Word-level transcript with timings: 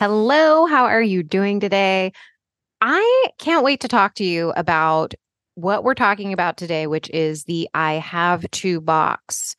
Hello, 0.00 0.64
how 0.64 0.84
are 0.84 1.02
you 1.02 1.22
doing 1.22 1.60
today? 1.60 2.14
I 2.80 3.26
can't 3.36 3.62
wait 3.62 3.80
to 3.80 3.88
talk 3.88 4.14
to 4.14 4.24
you 4.24 4.50
about 4.56 5.12
what 5.56 5.84
we're 5.84 5.92
talking 5.92 6.32
about 6.32 6.56
today, 6.56 6.86
which 6.86 7.10
is 7.10 7.44
the 7.44 7.68
I 7.74 7.96
have 7.96 8.50
to 8.50 8.80
box. 8.80 9.56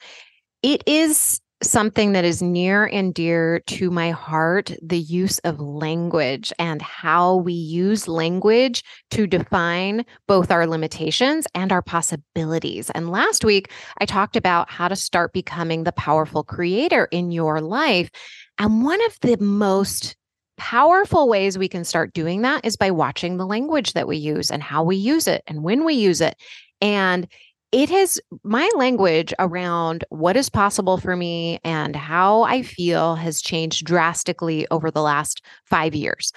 It 0.64 0.82
is 0.88 1.40
something 1.62 2.14
that 2.14 2.26
is 2.26 2.42
near 2.42 2.88
and 2.88 3.14
dear 3.14 3.60
to 3.68 3.92
my 3.92 4.10
heart 4.10 4.72
the 4.82 4.98
use 4.98 5.38
of 5.44 5.60
language 5.60 6.52
and 6.58 6.82
how 6.82 7.36
we 7.36 7.54
use 7.54 8.08
language 8.08 8.84
to 9.12 9.28
define 9.28 10.04
both 10.28 10.50
our 10.50 10.66
limitations 10.66 11.46
and 11.54 11.72
our 11.72 11.84
possibilities. 11.84 12.90
And 12.96 13.12
last 13.12 13.46
week, 13.46 13.72
I 14.00 14.08
talked 14.08 14.36
about 14.36 14.72
how 14.72 14.88
to 14.88 14.96
start 14.96 15.34
becoming 15.34 15.84
the 15.84 15.92
powerful 15.92 16.44
creator 16.44 17.08
in 17.12 17.30
your 17.30 17.62
life. 17.62 18.10
And 18.58 18.84
one 18.84 19.06
of 19.06 19.20
the 19.22 19.38
most 19.38 20.16
powerful 20.62 21.28
ways 21.28 21.58
we 21.58 21.68
can 21.68 21.84
start 21.84 22.14
doing 22.14 22.44
that 22.44 22.64
is 22.64 22.78
by 22.78 22.92
watching 22.92 23.38
the 23.38 23.48
language 23.48 23.94
that 23.94 24.08
we 24.08 24.16
use 24.16 24.52
and 24.52 24.62
how 24.62 24.84
we 24.84 24.96
use 24.96 25.28
it 25.28 25.42
and 25.48 25.64
when 25.64 25.84
we 25.84 25.96
use 25.96 26.22
it. 26.22 26.36
And 26.80 27.28
it 27.72 27.90
has 27.90 28.20
my 28.44 28.70
language 28.76 29.34
around 29.40 30.06
what 30.10 30.38
is 30.38 30.52
possible 30.52 31.00
for 31.00 31.16
me 31.16 31.60
and 31.64 31.96
how 31.96 32.44
I 32.44 32.62
feel 32.62 33.16
has 33.16 33.42
changed 33.42 33.88
drastically 33.88 34.68
over 34.70 34.92
the 34.92 35.02
last 35.02 35.44
five 35.66 35.96
years. 35.96 36.32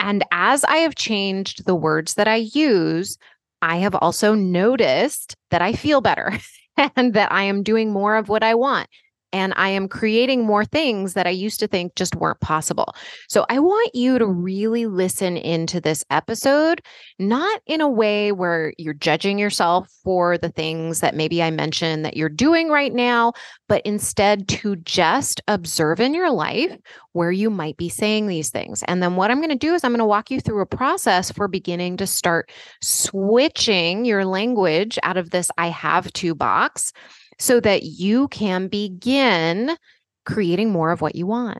And 0.00 0.24
as 0.32 0.64
I 0.64 0.78
have 0.78 0.94
changed 0.94 1.66
the 1.66 1.74
words 1.74 2.14
that 2.14 2.26
I 2.26 2.48
use, 2.54 3.18
I 3.60 3.76
have 3.76 3.94
also 3.94 4.34
noticed 4.34 5.36
that 5.50 5.60
I 5.60 5.74
feel 5.74 6.00
better 6.00 6.32
and 6.96 7.12
that 7.12 7.30
I 7.30 7.42
am 7.42 7.62
doing 7.62 7.92
more 7.92 8.16
of 8.16 8.30
what 8.30 8.42
I 8.42 8.54
want 8.54 8.88
and 9.36 9.52
I 9.54 9.68
am 9.68 9.86
creating 9.86 10.46
more 10.46 10.64
things 10.64 11.12
that 11.12 11.26
I 11.26 11.30
used 11.30 11.60
to 11.60 11.66
think 11.66 11.94
just 11.94 12.16
weren't 12.16 12.40
possible. 12.40 12.94
So 13.28 13.44
I 13.50 13.58
want 13.58 13.94
you 13.94 14.18
to 14.18 14.26
really 14.26 14.86
listen 14.86 15.36
into 15.36 15.78
this 15.78 16.02
episode, 16.08 16.80
not 17.18 17.60
in 17.66 17.82
a 17.82 17.88
way 17.88 18.32
where 18.32 18.72
you're 18.78 18.94
judging 18.94 19.38
yourself 19.38 19.90
for 20.02 20.38
the 20.38 20.48
things 20.48 21.00
that 21.00 21.14
maybe 21.14 21.42
I 21.42 21.50
mentioned 21.50 22.02
that 22.06 22.16
you're 22.16 22.30
doing 22.30 22.70
right 22.70 22.94
now, 22.94 23.34
but 23.68 23.82
instead 23.84 24.48
to 24.48 24.76
just 24.76 25.42
observe 25.48 26.00
in 26.00 26.14
your 26.14 26.30
life 26.30 26.74
where 27.12 27.32
you 27.32 27.50
might 27.50 27.76
be 27.76 27.90
saying 27.90 28.28
these 28.28 28.48
things. 28.48 28.82
And 28.84 29.02
then 29.02 29.16
what 29.16 29.30
I'm 29.30 29.40
going 29.40 29.50
to 29.50 29.54
do 29.54 29.74
is 29.74 29.84
I'm 29.84 29.92
going 29.92 29.98
to 29.98 30.06
walk 30.06 30.30
you 30.30 30.40
through 30.40 30.62
a 30.62 30.66
process 30.66 31.30
for 31.30 31.46
beginning 31.46 31.98
to 31.98 32.06
start 32.06 32.50
switching 32.80 34.06
your 34.06 34.24
language 34.24 34.98
out 35.02 35.18
of 35.18 35.28
this 35.28 35.50
I 35.58 35.68
have 35.68 36.10
to 36.14 36.34
box 36.34 36.94
so 37.38 37.60
that 37.60 37.82
you 37.82 38.28
can 38.28 38.68
begin 38.68 39.76
creating 40.24 40.70
more 40.70 40.90
of 40.90 41.00
what 41.00 41.14
you 41.14 41.26
want. 41.26 41.58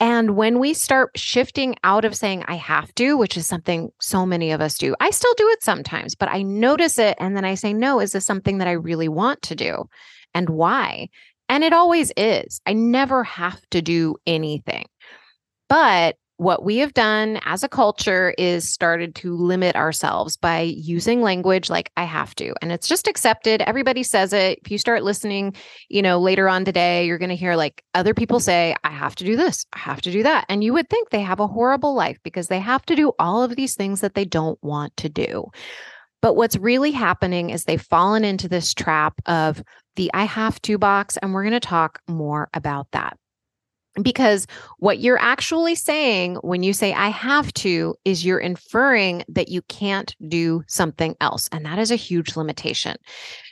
And 0.00 0.34
when 0.34 0.58
we 0.58 0.72
start 0.72 1.10
shifting 1.14 1.76
out 1.84 2.06
of 2.06 2.16
saying, 2.16 2.44
I 2.48 2.54
have 2.54 2.94
to, 2.94 3.18
which 3.18 3.36
is 3.36 3.46
something 3.46 3.90
so 4.00 4.24
many 4.24 4.50
of 4.50 4.62
us 4.62 4.78
do, 4.78 4.94
I 4.98 5.10
still 5.10 5.34
do 5.34 5.46
it 5.48 5.62
sometimes, 5.62 6.14
but 6.14 6.30
I 6.30 6.40
notice 6.40 6.98
it. 6.98 7.16
And 7.20 7.36
then 7.36 7.44
I 7.44 7.54
say, 7.54 7.74
no, 7.74 8.00
is 8.00 8.12
this 8.12 8.24
something 8.24 8.58
that 8.58 8.68
I 8.68 8.72
really 8.72 9.08
want 9.08 9.42
to 9.42 9.54
do? 9.54 9.84
And 10.34 10.48
why? 10.48 11.08
And 11.50 11.62
it 11.62 11.74
always 11.74 12.12
is. 12.16 12.62
I 12.64 12.72
never 12.72 13.22
have 13.24 13.60
to 13.72 13.82
do 13.82 14.16
anything. 14.26 14.86
But 15.68 16.16
what 16.40 16.64
we 16.64 16.78
have 16.78 16.94
done 16.94 17.38
as 17.44 17.62
a 17.62 17.68
culture 17.68 18.34
is 18.38 18.66
started 18.66 19.14
to 19.14 19.36
limit 19.36 19.76
ourselves 19.76 20.38
by 20.38 20.60
using 20.62 21.20
language 21.20 21.68
like 21.68 21.92
I 21.98 22.04
have 22.04 22.34
to. 22.36 22.54
And 22.62 22.72
it's 22.72 22.88
just 22.88 23.06
accepted. 23.06 23.60
Everybody 23.60 24.02
says 24.02 24.32
it. 24.32 24.58
If 24.64 24.70
you 24.70 24.78
start 24.78 25.02
listening, 25.02 25.54
you 25.90 26.00
know, 26.00 26.18
later 26.18 26.48
on 26.48 26.64
today, 26.64 27.04
you're 27.04 27.18
going 27.18 27.28
to 27.28 27.36
hear 27.36 27.56
like 27.56 27.84
other 27.92 28.14
people 28.14 28.40
say, 28.40 28.74
I 28.84 28.88
have 28.88 29.14
to 29.16 29.24
do 29.24 29.36
this, 29.36 29.66
I 29.74 29.80
have 29.80 30.00
to 30.00 30.10
do 30.10 30.22
that. 30.22 30.46
And 30.48 30.64
you 30.64 30.72
would 30.72 30.88
think 30.88 31.10
they 31.10 31.20
have 31.20 31.40
a 31.40 31.46
horrible 31.46 31.94
life 31.94 32.16
because 32.22 32.48
they 32.48 32.60
have 32.60 32.86
to 32.86 32.96
do 32.96 33.12
all 33.18 33.42
of 33.42 33.54
these 33.54 33.74
things 33.74 34.00
that 34.00 34.14
they 34.14 34.24
don't 34.24 34.58
want 34.62 34.96
to 34.96 35.10
do. 35.10 35.44
But 36.22 36.36
what's 36.36 36.56
really 36.56 36.92
happening 36.92 37.50
is 37.50 37.64
they've 37.64 37.78
fallen 37.78 38.24
into 38.24 38.48
this 38.48 38.72
trap 38.72 39.12
of 39.26 39.62
the 39.96 40.10
I 40.14 40.24
have 40.24 40.58
to 40.62 40.78
box. 40.78 41.18
And 41.18 41.34
we're 41.34 41.44
going 41.44 41.52
to 41.52 41.60
talk 41.60 42.00
more 42.08 42.48
about 42.54 42.86
that. 42.92 43.18
Because 44.00 44.46
what 44.78 45.00
you're 45.00 45.18
actually 45.18 45.74
saying 45.74 46.36
when 46.42 46.62
you 46.62 46.72
say, 46.72 46.92
I 46.92 47.08
have 47.08 47.52
to, 47.54 47.96
is 48.04 48.24
you're 48.24 48.38
inferring 48.38 49.24
that 49.28 49.48
you 49.48 49.62
can't 49.62 50.14
do 50.28 50.62
something 50.68 51.16
else. 51.20 51.48
And 51.50 51.66
that 51.66 51.78
is 51.80 51.90
a 51.90 51.96
huge 51.96 52.36
limitation. 52.36 52.96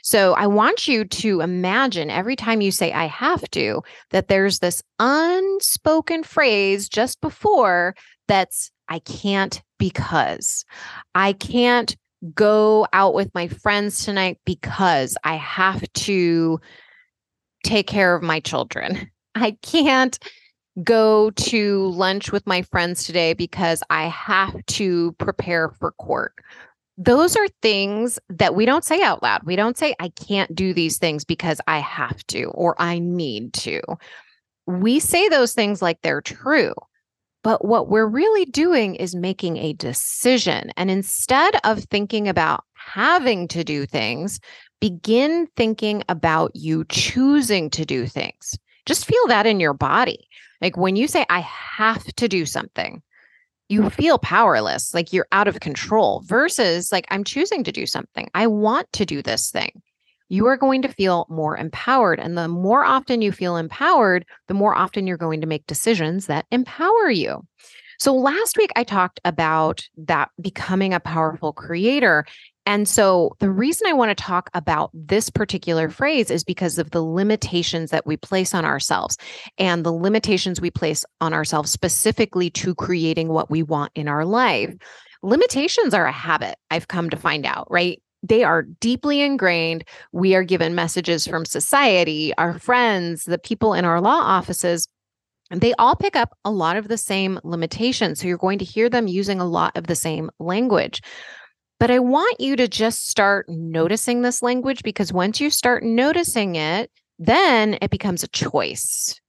So 0.01 0.33
I 0.35 0.47
want 0.47 0.87
you 0.87 1.03
to 1.03 1.41
imagine 1.41 2.09
every 2.09 2.37
time 2.37 2.61
you 2.61 2.71
say, 2.71 2.93
I 2.93 3.05
have 3.05 3.49
to, 3.51 3.81
that 4.11 4.29
there's 4.29 4.59
this 4.59 4.81
unspoken 4.97 6.23
phrase 6.23 6.87
just 6.87 7.19
before 7.19 7.95
that's, 8.27 8.71
I 8.87 8.99
can't 8.99 9.61
because 9.77 10.63
I 11.15 11.33
can't 11.33 11.95
go 12.33 12.87
out 12.93 13.13
with 13.13 13.33
my 13.33 13.47
friends 13.47 14.03
tonight 14.03 14.39
because 14.45 15.17
I 15.23 15.35
have 15.35 15.81
to 15.93 16.59
take 17.63 17.87
care 17.87 18.15
of 18.15 18.23
my 18.23 18.39
children. 18.39 19.11
I 19.35 19.51
can't 19.61 20.17
go 20.83 21.31
to 21.31 21.87
lunch 21.89 22.31
with 22.31 22.47
my 22.47 22.61
friends 22.61 23.03
today 23.03 23.33
because 23.33 23.83
I 23.89 24.03
have 24.07 24.65
to 24.67 25.11
prepare 25.13 25.69
for 25.69 25.91
court. 25.93 26.33
Those 26.97 27.35
are 27.35 27.47
things 27.61 28.19
that 28.29 28.55
we 28.55 28.65
don't 28.65 28.83
say 28.83 29.01
out 29.01 29.23
loud. 29.23 29.43
We 29.43 29.55
don't 29.55 29.77
say, 29.77 29.95
I 29.99 30.09
can't 30.09 30.53
do 30.53 30.73
these 30.73 30.97
things 30.97 31.23
because 31.23 31.61
I 31.67 31.79
have 31.79 32.25
to 32.27 32.45
or 32.45 32.75
I 32.77 32.99
need 32.99 33.53
to. 33.55 33.81
We 34.67 34.99
say 34.99 35.29
those 35.29 35.53
things 35.53 35.81
like 35.81 36.01
they're 36.01 36.21
true. 36.21 36.73
But 37.41 37.63
what 37.63 37.89
we're 37.89 38.05
really 38.05 38.45
doing 38.45 38.95
is 38.95 39.15
making 39.15 39.57
a 39.57 39.73
decision. 39.73 40.71
And 40.75 40.91
instead 40.91 41.55
of 41.63 41.85
thinking 41.85 42.27
about 42.27 42.65
having 42.73 43.47
to 43.49 43.63
do 43.63 43.85
things, 43.85 44.41
begin 44.81 45.47
thinking 45.55 46.03
about 46.09 46.51
you 46.53 46.83
choosing 46.89 47.69
to 47.71 47.85
do 47.85 48.05
things. 48.07 48.57
Just 48.85 49.05
feel 49.05 49.27
that 49.27 49.45
in 49.45 49.59
your 49.59 49.73
body. 49.73 50.27
Like 50.61 50.77
when 50.77 50.95
you 50.95 51.07
say, 51.07 51.25
I 51.29 51.39
have 51.39 52.03
to 52.15 52.27
do 52.27 52.45
something, 52.45 53.01
you 53.69 53.89
feel 53.89 54.17
powerless, 54.17 54.93
like 54.93 55.13
you're 55.13 55.27
out 55.31 55.47
of 55.47 55.59
control, 55.59 56.21
versus 56.25 56.91
like, 56.91 57.05
I'm 57.11 57.23
choosing 57.23 57.63
to 57.63 57.71
do 57.71 57.85
something. 57.85 58.27
I 58.33 58.47
want 58.47 58.91
to 58.93 59.05
do 59.05 59.21
this 59.21 59.51
thing. 59.51 59.81
You 60.27 60.47
are 60.47 60.57
going 60.57 60.81
to 60.81 60.87
feel 60.87 61.25
more 61.29 61.57
empowered. 61.57 62.19
And 62.19 62.37
the 62.37 62.47
more 62.47 62.83
often 62.83 63.21
you 63.21 63.31
feel 63.31 63.57
empowered, 63.57 64.25
the 64.47 64.53
more 64.53 64.75
often 64.75 65.07
you're 65.07 65.17
going 65.17 65.41
to 65.41 65.47
make 65.47 65.65
decisions 65.67 66.27
that 66.27 66.45
empower 66.51 67.09
you. 67.09 67.45
So 67.99 68.15
last 68.15 68.57
week 68.57 68.71
I 68.75 68.83
talked 68.83 69.19
about 69.25 69.87
that 69.97 70.29
becoming 70.41 70.93
a 70.93 70.99
powerful 70.99 71.51
creator. 71.51 72.25
And 72.69 72.87
so 72.87 73.35
the 73.39 73.49
reason 73.49 73.87
I 73.87 73.93
want 73.93 74.15
to 74.15 74.23
talk 74.23 74.51
about 74.53 74.91
this 74.93 75.31
particular 75.31 75.89
phrase 75.89 76.29
is 76.29 76.43
because 76.43 76.77
of 76.77 76.91
the 76.91 77.01
limitations 77.01 77.89
that 77.89 78.05
we 78.05 78.15
place 78.15 78.53
on 78.53 78.63
ourselves 78.63 79.17
and 79.57 79.83
the 79.83 79.91
limitations 79.91 80.61
we 80.61 80.69
place 80.69 81.03
on 81.19 81.33
ourselves 81.33 81.71
specifically 81.71 82.51
to 82.51 82.75
creating 82.75 83.29
what 83.29 83.49
we 83.49 83.63
want 83.63 83.91
in 83.95 84.07
our 84.07 84.23
life. 84.23 84.71
Limitations 85.23 85.95
are 85.95 86.05
a 86.05 86.11
habit, 86.11 86.57
I've 86.69 86.87
come 86.87 87.09
to 87.09 87.17
find 87.17 87.43
out, 87.43 87.65
right? 87.71 87.99
They 88.21 88.43
are 88.43 88.61
deeply 88.61 89.21
ingrained. 89.21 89.83
We 90.11 90.35
are 90.35 90.43
given 90.43 90.75
messages 90.75 91.25
from 91.25 91.45
society, 91.45 92.35
our 92.37 92.59
friends, 92.59 93.23
the 93.23 93.39
people 93.39 93.73
in 93.73 93.83
our 93.83 93.99
law 93.99 94.21
offices 94.21 94.87
they 95.51 95.73
all 95.79 95.95
pick 95.95 96.15
up 96.15 96.37
a 96.45 96.51
lot 96.51 96.77
of 96.77 96.89
the 96.89 96.97
same 96.97 97.39
limitations. 97.43 98.19
So 98.19 98.27
you're 98.27 98.37
going 98.37 98.59
to 98.59 98.65
hear 98.65 98.89
them 98.89 99.07
using 99.07 99.41
a 99.41 99.47
lot 99.47 99.75
of 99.75 99.87
the 99.87 99.95
same 99.95 100.29
language. 100.39 101.01
But 101.79 101.91
I 101.91 101.99
want 101.99 102.39
you 102.41 102.55
to 102.57 102.67
just 102.67 103.09
start 103.09 103.47
noticing 103.47 104.21
this 104.21 104.41
language 104.41 104.83
because 104.83 105.13
once 105.13 105.39
you 105.39 105.49
start 105.49 105.83
noticing 105.83 106.55
it, 106.55 106.91
then 107.17 107.77
it 107.81 107.89
becomes 107.89 108.23
a 108.23 108.27
choice. 108.27 109.19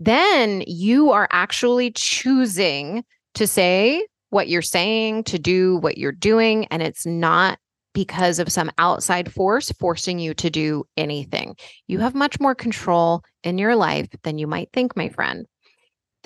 Then 0.00 0.62
you 0.66 1.10
are 1.10 1.28
actually 1.30 1.92
choosing 1.92 3.04
to 3.34 3.46
say 3.46 4.06
what 4.30 4.48
you're 4.48 4.62
saying, 4.62 5.24
to 5.24 5.38
do 5.38 5.76
what 5.78 5.98
you're 5.98 6.12
doing, 6.12 6.66
and 6.66 6.82
it's 6.82 7.06
not 7.06 7.58
because 7.94 8.38
of 8.38 8.52
some 8.52 8.70
outside 8.78 9.32
force 9.32 9.72
forcing 9.72 10.18
you 10.18 10.34
to 10.34 10.50
do 10.50 10.84
anything. 10.96 11.56
You 11.86 11.98
have 12.00 12.14
much 12.14 12.38
more 12.38 12.54
control 12.54 13.22
in 13.42 13.58
your 13.58 13.74
life 13.74 14.08
than 14.22 14.38
you 14.38 14.46
might 14.46 14.68
think, 14.72 14.96
my 14.96 15.08
friend. 15.08 15.46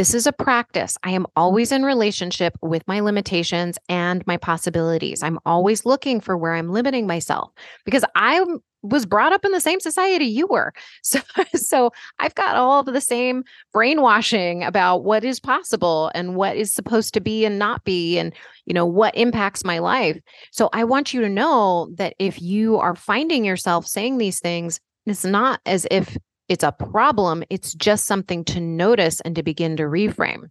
This 0.03 0.15
is 0.15 0.27
a 0.27 0.33
practice. 0.33 0.99
I 1.05 1.11
am 1.11 1.29
always 1.37 1.71
in 1.71 1.85
relationship 1.85 2.57
with 2.61 2.83
my 2.89 2.99
limitations 2.99 3.79
and 3.89 4.27
my 4.27 4.37
possibilities. 4.37 5.23
I'm 5.23 5.39
always 5.47 5.87
looking 5.87 6.21
for 6.21 6.37
where 6.37 6.55
I'm 6.55 6.71
limiting 6.71 7.07
myself 7.07 7.53
because 7.85 8.05
I 8.17 8.45
was 8.83 9.07
brought 9.07 9.33
up 9.33 9.45
in 9.45 9.53
the 9.53 9.61
same 9.61 9.79
society 9.79 10.25
you 10.25 10.49
were. 10.49 10.73
So 11.05 11.21
so 11.55 11.91
I've 12.19 12.35
got 12.35 12.57
all 12.57 12.81
of 12.81 12.87
the 12.87 13.01
same 13.01 13.45
brainwashing 13.73 14.65
about 14.65 15.05
what 15.05 15.23
is 15.23 15.39
possible 15.39 16.11
and 16.17 16.35
what 16.35 16.57
is 16.57 16.75
supposed 16.75 17.15
to 17.15 17.21
be 17.21 17.45
and 17.45 17.57
not 17.57 17.85
be 17.85 18.19
and 18.19 18.35
you 18.67 18.75
know 18.75 18.87
what 18.87 19.17
impacts 19.17 19.65
my 19.65 19.79
life. 19.79 20.19
So 20.51 20.69
I 20.73 20.83
want 20.83 21.15
you 21.15 21.21
to 21.21 21.29
know 21.29 21.91
that 21.95 22.15
if 22.19 22.43
you 22.43 22.77
are 22.79 22.97
finding 22.97 23.45
yourself 23.45 23.87
saying 23.87 24.19
these 24.19 24.41
things, 24.41 24.81
it's 25.07 25.25
not 25.25 25.61
as 25.65 25.87
if 25.93 26.17
it's 26.53 26.63
a 26.63 26.71
problem, 26.71 27.43
it's 27.49 27.73
just 27.73 28.05
something 28.05 28.45
to 28.45 28.61
notice 28.61 29.21
and 29.23 29.35
to 29.37 29.43
begin 29.43 29.75
to 29.79 29.85
reframe. 29.85 30.51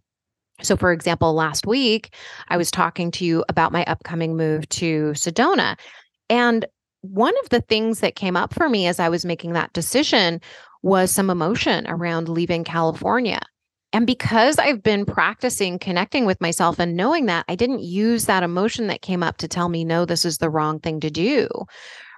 So, 0.60 0.76
for 0.76 0.92
example, 0.92 1.32
last 1.32 1.64
week, 1.64 2.14
I 2.48 2.56
was 2.56 2.72
talking 2.72 3.12
to 3.12 3.24
you 3.24 3.44
about 3.48 3.70
my 3.70 3.84
upcoming 3.84 4.36
move 4.36 4.68
to 4.70 5.12
Sedona. 5.12 5.78
And 6.28 6.66
one 7.02 7.34
of 7.44 7.50
the 7.50 7.60
things 7.60 8.00
that 8.00 8.16
came 8.16 8.36
up 8.36 8.52
for 8.52 8.68
me 8.68 8.88
as 8.88 8.98
I 8.98 9.08
was 9.08 9.24
making 9.24 9.52
that 9.52 9.72
decision 9.72 10.40
was 10.82 11.12
some 11.12 11.30
emotion 11.30 11.86
around 11.86 12.28
leaving 12.28 12.64
California. 12.64 13.40
And 13.92 14.04
because 14.04 14.58
I've 14.58 14.82
been 14.82 15.04
practicing 15.04 15.78
connecting 15.78 16.24
with 16.26 16.40
myself 16.40 16.80
and 16.80 16.96
knowing 16.96 17.26
that, 17.26 17.44
I 17.48 17.54
didn't 17.54 17.82
use 17.82 18.24
that 18.24 18.42
emotion 18.42 18.88
that 18.88 19.02
came 19.02 19.22
up 19.22 19.36
to 19.38 19.48
tell 19.48 19.68
me, 19.68 19.84
no, 19.84 20.04
this 20.04 20.24
is 20.24 20.38
the 20.38 20.50
wrong 20.50 20.80
thing 20.80 20.98
to 21.00 21.10
do. 21.10 21.48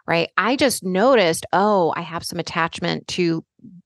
Right. 0.07 0.31
I 0.37 0.57
just 0.57 0.85
noticed, 0.85 1.45
oh, 1.53 1.93
I 1.97 2.03
have 2.03 2.25
some 2.25 2.39
attachment 2.39 3.09
to 3.09 3.45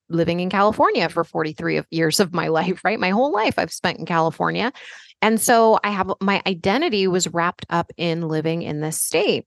living 0.08 0.40
in 0.40 0.50
California 0.50 1.08
for 1.08 1.24
43 1.24 1.82
years 1.90 2.20
of 2.20 2.32
my 2.32 2.48
life, 2.58 2.80
right? 2.84 3.00
My 3.00 3.10
whole 3.10 3.32
life 3.32 3.54
I've 3.58 3.72
spent 3.72 3.98
in 3.98 4.06
California. 4.06 4.72
And 5.20 5.40
so 5.40 5.78
I 5.82 5.90
have 5.90 6.12
my 6.20 6.42
identity 6.46 7.08
was 7.08 7.28
wrapped 7.28 7.66
up 7.70 7.90
in 7.96 8.28
living 8.28 8.62
in 8.62 8.80
this 8.80 9.00
state. 9.02 9.46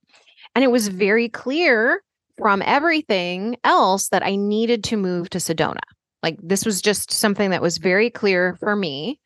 And 0.53 0.63
it 0.63 0.71
was 0.71 0.89
very 0.89 1.29
clear 1.29 2.03
from 2.37 2.61
everything 2.65 3.55
else 3.63 4.09
that 4.09 4.25
I 4.25 4.35
needed 4.35 4.83
to 4.85 4.97
move 4.97 5.29
to 5.29 5.37
Sedona. 5.37 5.79
Like 6.23 6.37
this 6.41 6.65
was 6.65 6.81
just 6.81 7.11
something 7.11 7.51
that 7.51 7.61
was 7.61 7.77
very 7.77 8.09
clear 8.09 8.57
for 8.59 8.75
me. 8.75 9.19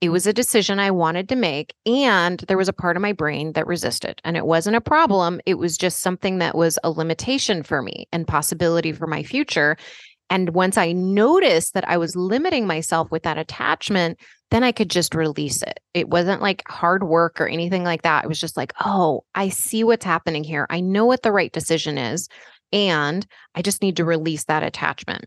It 0.00 0.08
was 0.10 0.26
a 0.26 0.32
decision 0.32 0.78
I 0.78 0.90
wanted 0.90 1.28
to 1.30 1.36
make. 1.36 1.74
And 1.86 2.40
there 2.40 2.58
was 2.58 2.68
a 2.68 2.74
part 2.74 2.96
of 2.96 3.02
my 3.02 3.12
brain 3.12 3.52
that 3.52 3.66
resisted. 3.66 4.20
And 4.24 4.36
it 4.36 4.44
wasn't 4.44 4.76
a 4.76 4.80
problem. 4.80 5.40
It 5.46 5.54
was 5.54 5.78
just 5.78 6.00
something 6.00 6.38
that 6.38 6.54
was 6.54 6.78
a 6.84 6.90
limitation 6.90 7.62
for 7.62 7.80
me 7.80 8.06
and 8.12 8.26
possibility 8.26 8.92
for 8.92 9.06
my 9.06 9.22
future. 9.22 9.76
And 10.30 10.50
once 10.50 10.78
I 10.78 10.92
noticed 10.92 11.74
that 11.74 11.88
I 11.88 11.96
was 11.96 12.16
limiting 12.16 12.66
myself 12.66 13.10
with 13.10 13.22
that 13.24 13.38
attachment, 13.38 14.18
then 14.50 14.64
I 14.64 14.72
could 14.72 14.90
just 14.90 15.14
release 15.14 15.62
it. 15.62 15.80
It 15.92 16.08
wasn't 16.08 16.42
like 16.42 16.62
hard 16.68 17.04
work 17.04 17.40
or 17.40 17.48
anything 17.48 17.84
like 17.84 18.02
that. 18.02 18.24
It 18.24 18.28
was 18.28 18.40
just 18.40 18.56
like, 18.56 18.72
oh, 18.84 19.24
I 19.34 19.48
see 19.48 19.84
what's 19.84 20.04
happening 20.04 20.44
here. 20.44 20.66
I 20.70 20.80
know 20.80 21.04
what 21.04 21.22
the 21.22 21.32
right 21.32 21.52
decision 21.52 21.98
is. 21.98 22.28
And 22.72 23.26
I 23.54 23.62
just 23.62 23.82
need 23.82 23.96
to 23.96 24.04
release 24.04 24.44
that 24.44 24.62
attachment. 24.62 25.26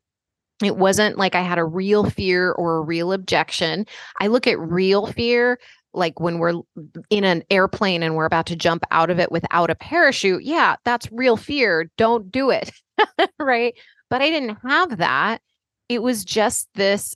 It 0.63 0.75
wasn't 0.75 1.17
like 1.17 1.35
I 1.35 1.41
had 1.41 1.59
a 1.59 1.65
real 1.65 2.09
fear 2.09 2.51
or 2.51 2.77
a 2.77 2.81
real 2.81 3.13
objection. 3.13 3.85
I 4.19 4.27
look 4.27 4.47
at 4.47 4.59
real 4.59 5.05
fear 5.07 5.59
like 5.93 6.19
when 6.19 6.37
we're 6.39 6.61
in 7.09 7.23
an 7.23 7.43
airplane 7.49 8.03
and 8.03 8.15
we're 8.15 8.25
about 8.25 8.45
to 8.47 8.55
jump 8.55 8.83
out 8.91 9.09
of 9.09 9.19
it 9.19 9.31
without 9.31 9.69
a 9.69 9.75
parachute. 9.75 10.43
Yeah, 10.43 10.75
that's 10.85 11.11
real 11.11 11.37
fear. 11.37 11.89
Don't 11.97 12.31
do 12.31 12.49
it. 12.49 12.71
right. 13.39 13.73
But 14.09 14.21
I 14.21 14.29
didn't 14.29 14.57
have 14.63 14.97
that. 14.97 15.41
It 15.89 16.01
was 16.01 16.25
just 16.25 16.67
this 16.75 17.15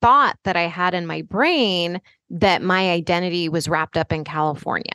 thought 0.00 0.36
that 0.44 0.56
I 0.56 0.62
had 0.62 0.94
in 0.94 1.06
my 1.06 1.22
brain 1.22 2.00
that 2.30 2.62
my 2.62 2.90
identity 2.90 3.48
was 3.48 3.68
wrapped 3.68 3.96
up 3.96 4.12
in 4.12 4.24
California. 4.24 4.94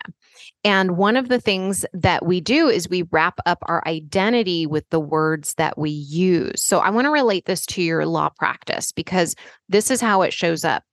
And 0.64 0.98
one 0.98 1.16
of 1.16 1.30
the 1.30 1.40
things 1.40 1.86
that 1.94 2.26
we 2.26 2.42
do 2.42 2.68
is 2.68 2.90
we 2.90 3.04
wrap 3.12 3.40
up 3.46 3.60
our 3.64 3.84
identity 3.88 4.66
with 4.66 4.90
the 4.90 5.00
words 5.00 5.54
that 5.56 5.78
we 5.78 5.92
use. 5.92 6.64
So 6.64 6.80
I 6.80 6.90
want 6.90 7.06
to 7.06 7.12
relate 7.12 7.46
this 7.46 7.66
to 7.68 7.82
your 7.82 8.06
law 8.06 8.30
practice 8.30 8.92
because 8.92 9.36
this 9.70 9.92
is 9.92 10.02
how 10.02 10.24
it 10.24 10.34
shows 10.34 10.66
up. 10.66 10.84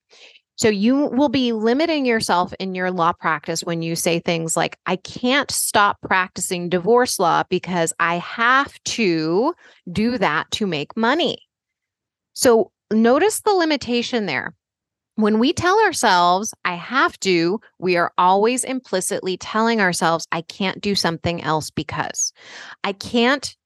So 0.62 0.69
you 0.69 1.06
will 1.06 1.29
be 1.29 1.50
limiting 1.53 2.06
yourself 2.06 2.55
in 2.61 2.76
your 2.76 2.93
law 2.93 3.12
practice 3.12 3.64
when 3.64 3.82
you 3.82 3.97
say 3.97 4.20
things 4.20 4.56
like, 4.56 4.79
I 4.87 4.94
can't 4.94 5.50
stop 5.50 6.00
practicing 6.03 6.69
divorce 6.69 7.19
law 7.19 7.43
because 7.50 7.93
I 7.99 8.19
have 8.19 8.73
to 8.85 9.55
do 9.91 10.19
that 10.19 10.49
to 10.53 10.69
make 10.69 10.97
money. 10.97 11.38
So 12.35 12.70
notice 12.93 13.41
the 13.41 13.50
limitation 13.50 14.26
there. 14.26 14.55
When 15.17 15.41
we 15.41 15.53
tell 15.53 15.81
ourselves, 15.81 16.55
I 16.64 16.76
have 16.76 17.19
to, 17.20 17.59
we 17.81 17.97
are 17.97 18.12
always 18.17 18.62
implicitly 18.62 19.37
telling 19.38 19.81
ourselves, 19.81 20.29
I 20.31 20.43
can't 20.43 20.81
do 20.81 20.94
something 20.94 21.43
else 21.43 21.70
because 21.70 22.32
I 22.85 22.93
can't 22.93 23.56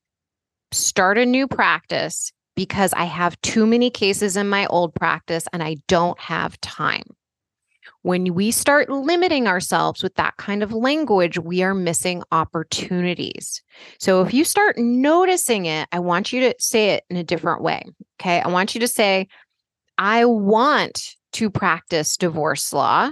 start 0.72 1.18
a 1.18 1.26
new 1.26 1.46
practice 1.46 2.32
because 2.56 2.92
I 2.94 3.04
have 3.04 3.40
too 3.42 3.66
many 3.66 3.90
cases 3.90 4.36
in 4.36 4.48
my 4.48 4.66
old 4.66 4.94
practice 4.94 5.46
and 5.52 5.62
I 5.62 5.76
don't 5.86 6.18
have 6.18 6.60
time. 6.60 7.04
When 8.02 8.34
we 8.34 8.50
start 8.50 8.88
limiting 8.88 9.46
ourselves 9.46 10.02
with 10.02 10.14
that 10.14 10.36
kind 10.38 10.62
of 10.62 10.72
language, 10.72 11.38
we 11.38 11.62
are 11.62 11.74
missing 11.74 12.22
opportunities. 12.32 13.62
So 14.00 14.22
if 14.22 14.32
you 14.32 14.44
start 14.44 14.78
noticing 14.78 15.66
it, 15.66 15.88
I 15.92 15.98
want 15.98 16.32
you 16.32 16.40
to 16.40 16.54
say 16.58 16.90
it 16.90 17.04
in 17.10 17.16
a 17.16 17.24
different 17.24 17.62
way. 17.62 17.84
Okay. 18.20 18.40
I 18.40 18.48
want 18.48 18.74
you 18.74 18.80
to 18.80 18.88
say, 18.88 19.28
I 19.98 20.24
want 20.24 21.16
to 21.32 21.50
practice 21.50 22.16
divorce 22.16 22.72
law 22.72 23.10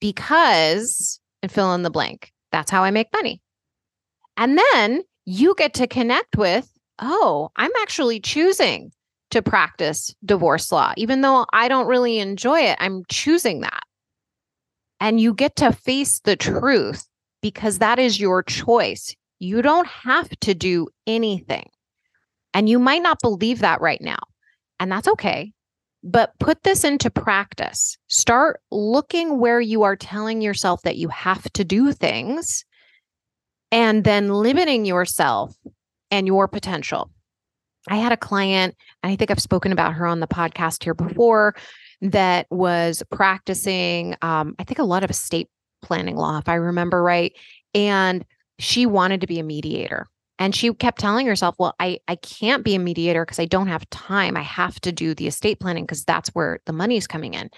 because, 0.00 1.20
and 1.42 1.50
fill 1.50 1.74
in 1.74 1.82
the 1.82 1.90
blank. 1.90 2.32
That's 2.52 2.70
how 2.70 2.84
I 2.84 2.90
make 2.90 3.12
money. 3.12 3.40
And 4.36 4.58
then 4.72 5.02
you 5.24 5.54
get 5.56 5.74
to 5.74 5.86
connect 5.86 6.36
with 6.36 6.70
oh, 7.00 7.50
I'm 7.56 7.70
actually 7.80 8.20
choosing 8.20 8.92
to 9.30 9.42
practice 9.42 10.14
divorce 10.24 10.72
law, 10.72 10.92
even 10.96 11.20
though 11.20 11.46
I 11.52 11.68
don't 11.68 11.86
really 11.86 12.18
enjoy 12.18 12.60
it. 12.60 12.76
I'm 12.80 13.02
choosing 13.08 13.60
that. 13.60 13.82
And 15.00 15.20
you 15.20 15.34
get 15.34 15.56
to 15.56 15.72
face 15.72 16.20
the 16.20 16.36
truth 16.36 17.06
because 17.42 17.78
that 17.78 17.98
is 17.98 18.18
your 18.18 18.42
choice. 18.42 19.14
You 19.38 19.62
don't 19.62 19.86
have 19.86 20.28
to 20.40 20.54
do 20.54 20.88
anything. 21.06 21.68
And 22.54 22.68
you 22.68 22.78
might 22.78 23.02
not 23.02 23.20
believe 23.22 23.60
that 23.60 23.80
right 23.80 24.00
now. 24.00 24.18
And 24.80 24.90
that's 24.90 25.08
okay. 25.08 25.52
But 26.02 26.32
put 26.40 26.62
this 26.62 26.84
into 26.84 27.10
practice. 27.10 27.96
Start 28.08 28.60
looking 28.70 29.38
where 29.38 29.60
you 29.60 29.82
are 29.82 29.96
telling 29.96 30.40
yourself 30.40 30.82
that 30.82 30.96
you 30.96 31.08
have 31.08 31.44
to 31.52 31.64
do 31.64 31.92
things 31.92 32.64
and 33.70 34.04
then 34.04 34.28
limiting 34.28 34.84
yourself 34.84 35.54
and 36.10 36.26
your 36.26 36.48
potential. 36.48 37.10
I 37.88 37.96
had 37.96 38.12
a 38.12 38.16
client, 38.16 38.76
and 39.02 39.12
I 39.12 39.16
think 39.16 39.30
I've 39.30 39.40
spoken 39.40 39.72
about 39.72 39.94
her 39.94 40.06
on 40.06 40.20
the 40.20 40.26
podcast 40.26 40.84
here 40.84 40.94
before, 40.94 41.54
that 42.00 42.46
was 42.50 43.02
practicing, 43.10 44.14
um, 44.22 44.54
I 44.58 44.64
think, 44.64 44.78
a 44.78 44.84
lot 44.84 45.04
of 45.04 45.10
estate 45.10 45.48
planning 45.82 46.16
law, 46.16 46.38
if 46.38 46.48
I 46.48 46.54
remember 46.54 47.02
right. 47.02 47.32
And 47.74 48.24
she 48.58 48.86
wanted 48.86 49.20
to 49.20 49.26
be 49.26 49.38
a 49.38 49.44
mediator. 49.44 50.06
And 50.38 50.54
she 50.54 50.72
kept 50.74 51.00
telling 51.00 51.26
herself, 51.26 51.56
well, 51.58 51.74
I, 51.80 51.98
I 52.06 52.16
can't 52.16 52.64
be 52.64 52.76
a 52.76 52.78
mediator 52.78 53.24
because 53.24 53.40
I 53.40 53.46
don't 53.46 53.66
have 53.66 53.88
time. 53.90 54.36
I 54.36 54.42
have 54.42 54.80
to 54.82 54.92
do 54.92 55.14
the 55.14 55.26
estate 55.26 55.58
planning 55.58 55.84
because 55.84 56.04
that's 56.04 56.28
where 56.30 56.60
the 56.66 56.72
money's 56.72 57.08
coming 57.08 57.34
in. 57.34 57.50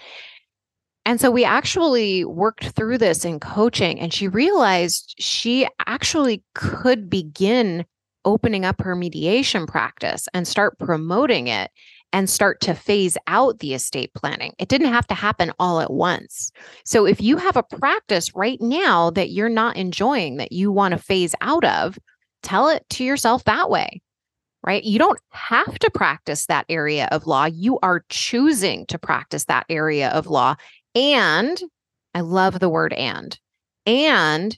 And 1.05 1.19
so 1.19 1.29
we 1.29 1.43
actually 1.43 2.25
worked 2.25 2.69
through 2.69 2.99
this 2.99 3.25
in 3.25 3.39
coaching, 3.39 3.99
and 3.99 4.13
she 4.13 4.27
realized 4.27 5.15
she 5.19 5.67
actually 5.85 6.43
could 6.53 7.09
begin 7.09 7.85
opening 8.25 8.65
up 8.65 8.81
her 8.81 8.95
mediation 8.95 9.65
practice 9.65 10.27
and 10.33 10.47
start 10.47 10.77
promoting 10.79 11.47
it 11.47 11.71
and 12.13 12.29
start 12.29 12.59
to 12.61 12.73
phase 12.73 13.17
out 13.27 13.59
the 13.59 13.73
estate 13.73 14.13
planning. 14.13 14.53
It 14.59 14.67
didn't 14.67 14.91
have 14.91 15.07
to 15.07 15.13
happen 15.13 15.51
all 15.59 15.79
at 15.79 15.91
once. 15.91 16.51
So 16.85 17.05
if 17.05 17.21
you 17.21 17.37
have 17.37 17.55
a 17.55 17.63
practice 17.63 18.35
right 18.35 18.59
now 18.61 19.11
that 19.11 19.29
you're 19.29 19.49
not 19.49 19.77
enjoying, 19.77 20.37
that 20.37 20.51
you 20.51 20.71
want 20.71 20.93
to 20.93 20.97
phase 20.97 21.35
out 21.41 21.63
of, 21.63 21.97
tell 22.43 22.67
it 22.69 22.85
to 22.91 23.03
yourself 23.03 23.45
that 23.45 23.69
way, 23.69 24.01
right? 24.65 24.83
You 24.83 24.99
don't 24.99 25.19
have 25.29 25.79
to 25.79 25.91
practice 25.91 26.47
that 26.47 26.65
area 26.67 27.07
of 27.11 27.27
law. 27.27 27.45
You 27.45 27.79
are 27.81 28.03
choosing 28.09 28.85
to 28.87 28.99
practice 28.99 29.45
that 29.45 29.65
area 29.69 30.09
of 30.09 30.27
law. 30.27 30.55
And 30.95 31.61
I 32.13 32.21
love 32.21 32.59
the 32.59 32.69
word 32.69 32.91
and, 32.93 33.39
and 33.85 34.57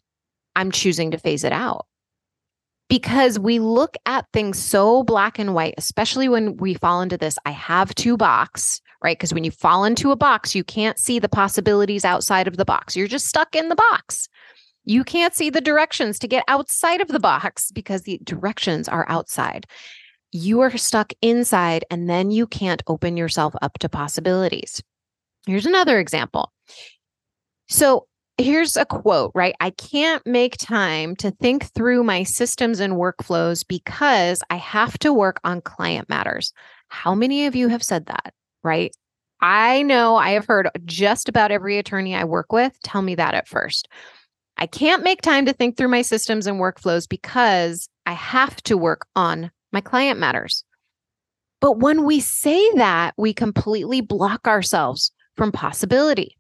I'm 0.56 0.72
choosing 0.72 1.12
to 1.12 1.20
phase 1.20 1.44
it 1.44 1.54
out 1.54 1.86
because 2.94 3.40
we 3.40 3.58
look 3.58 3.98
at 4.06 4.28
things 4.34 4.60
so 4.60 5.02
black 5.02 5.40
and 5.40 5.56
white, 5.56 5.74
especially 5.80 6.30
when 6.30 6.56
we 6.58 6.76
fall 6.76 7.02
into 7.02 7.18
this 7.18 7.40
I 7.44 7.50
have 7.50 7.96
to 7.96 8.16
box, 8.16 8.82
right? 9.02 9.18
Because 9.18 9.34
when 9.34 9.44
you 9.44 9.50
fall 9.50 9.84
into 9.84 10.12
a 10.12 10.16
box, 10.16 10.54
you 10.54 10.64
can't 10.64 11.00
see 11.00 11.18
the 11.18 11.28
possibilities 11.28 12.06
outside 12.06 12.48
of 12.48 12.58
the 12.58 12.66
box. 12.66 12.96
You're 12.96 13.08
just 13.08 13.26
stuck 13.26 13.56
in 13.56 13.70
the 13.70 13.76
box. 13.76 14.30
You 14.86 15.04
can't 15.04 15.34
see 15.34 15.50
the 15.50 15.60
directions 15.60 16.20
to 16.20 16.28
get 16.28 16.44
outside 16.48 17.02
of 17.02 17.08
the 17.08 17.20
box 17.20 17.72
because 17.72 18.04
the 18.04 18.20
directions 18.24 18.88
are 18.88 19.10
outside. 19.10 19.66
You 20.32 20.62
are 20.62 20.78
stuck 20.78 21.14
inside, 21.24 21.86
and 21.90 22.08
then 22.08 22.30
you 22.30 22.46
can't 22.46 22.84
open 22.86 23.18
yourself 23.18 23.56
up 23.64 23.80
to 23.80 23.90
possibilities. 23.90 24.84
Here's 25.48 25.66
another 25.66 25.98
example. 25.98 26.54
So 27.70 28.06
here's 28.38 28.78
a 28.78 28.86
quote, 28.86 29.32
right? 29.36 29.56
I 29.60 29.70
can't 29.72 30.26
make 30.26 30.58
time 30.58 31.16
to 31.18 31.32
think 31.32 31.66
through 31.74 32.04
my 32.04 32.24
systems 32.24 32.80
and 32.80 32.94
workflows 32.94 33.66
because 33.68 34.42
I 34.50 34.56
have 34.56 34.98
to 35.00 35.14
work 35.14 35.40
on 35.44 35.62
client 35.62 36.10
matters. 36.10 36.54
How 36.88 37.14
many 37.16 37.46
of 37.46 37.56
you 37.56 37.68
have 37.68 37.84
said 37.84 38.08
that, 38.08 38.34
right? 38.64 38.96
I 39.42 39.84
know 39.84 40.16
I 40.16 40.32
have 40.32 40.46
heard 40.46 40.70
just 40.86 41.28
about 41.28 41.52
every 41.52 41.78
attorney 41.78 42.16
I 42.16 42.24
work 42.24 42.52
with 42.52 42.78
tell 42.84 43.02
me 43.02 43.16
that 43.16 43.34
at 43.34 43.48
first. 43.48 43.88
I 44.58 44.68
can't 44.68 45.04
make 45.04 45.22
time 45.22 45.46
to 45.46 45.54
think 45.54 45.76
through 45.76 45.90
my 45.90 46.02
systems 46.02 46.48
and 46.48 46.60
workflows 46.60 47.10
because 47.10 47.90
I 48.06 48.14
have 48.14 48.62
to 48.64 48.78
work 48.78 49.06
on 49.16 49.52
my 49.72 49.82
client 49.82 50.20
matters. 50.20 50.64
But 51.60 51.80
when 51.80 52.04
we 52.04 52.20
say 52.20 52.72
that, 52.76 53.14
we 53.18 53.34
completely 53.34 54.02
block 54.02 54.48
ourselves 54.48 55.12
from 55.36 55.52
possibility. 55.52 56.38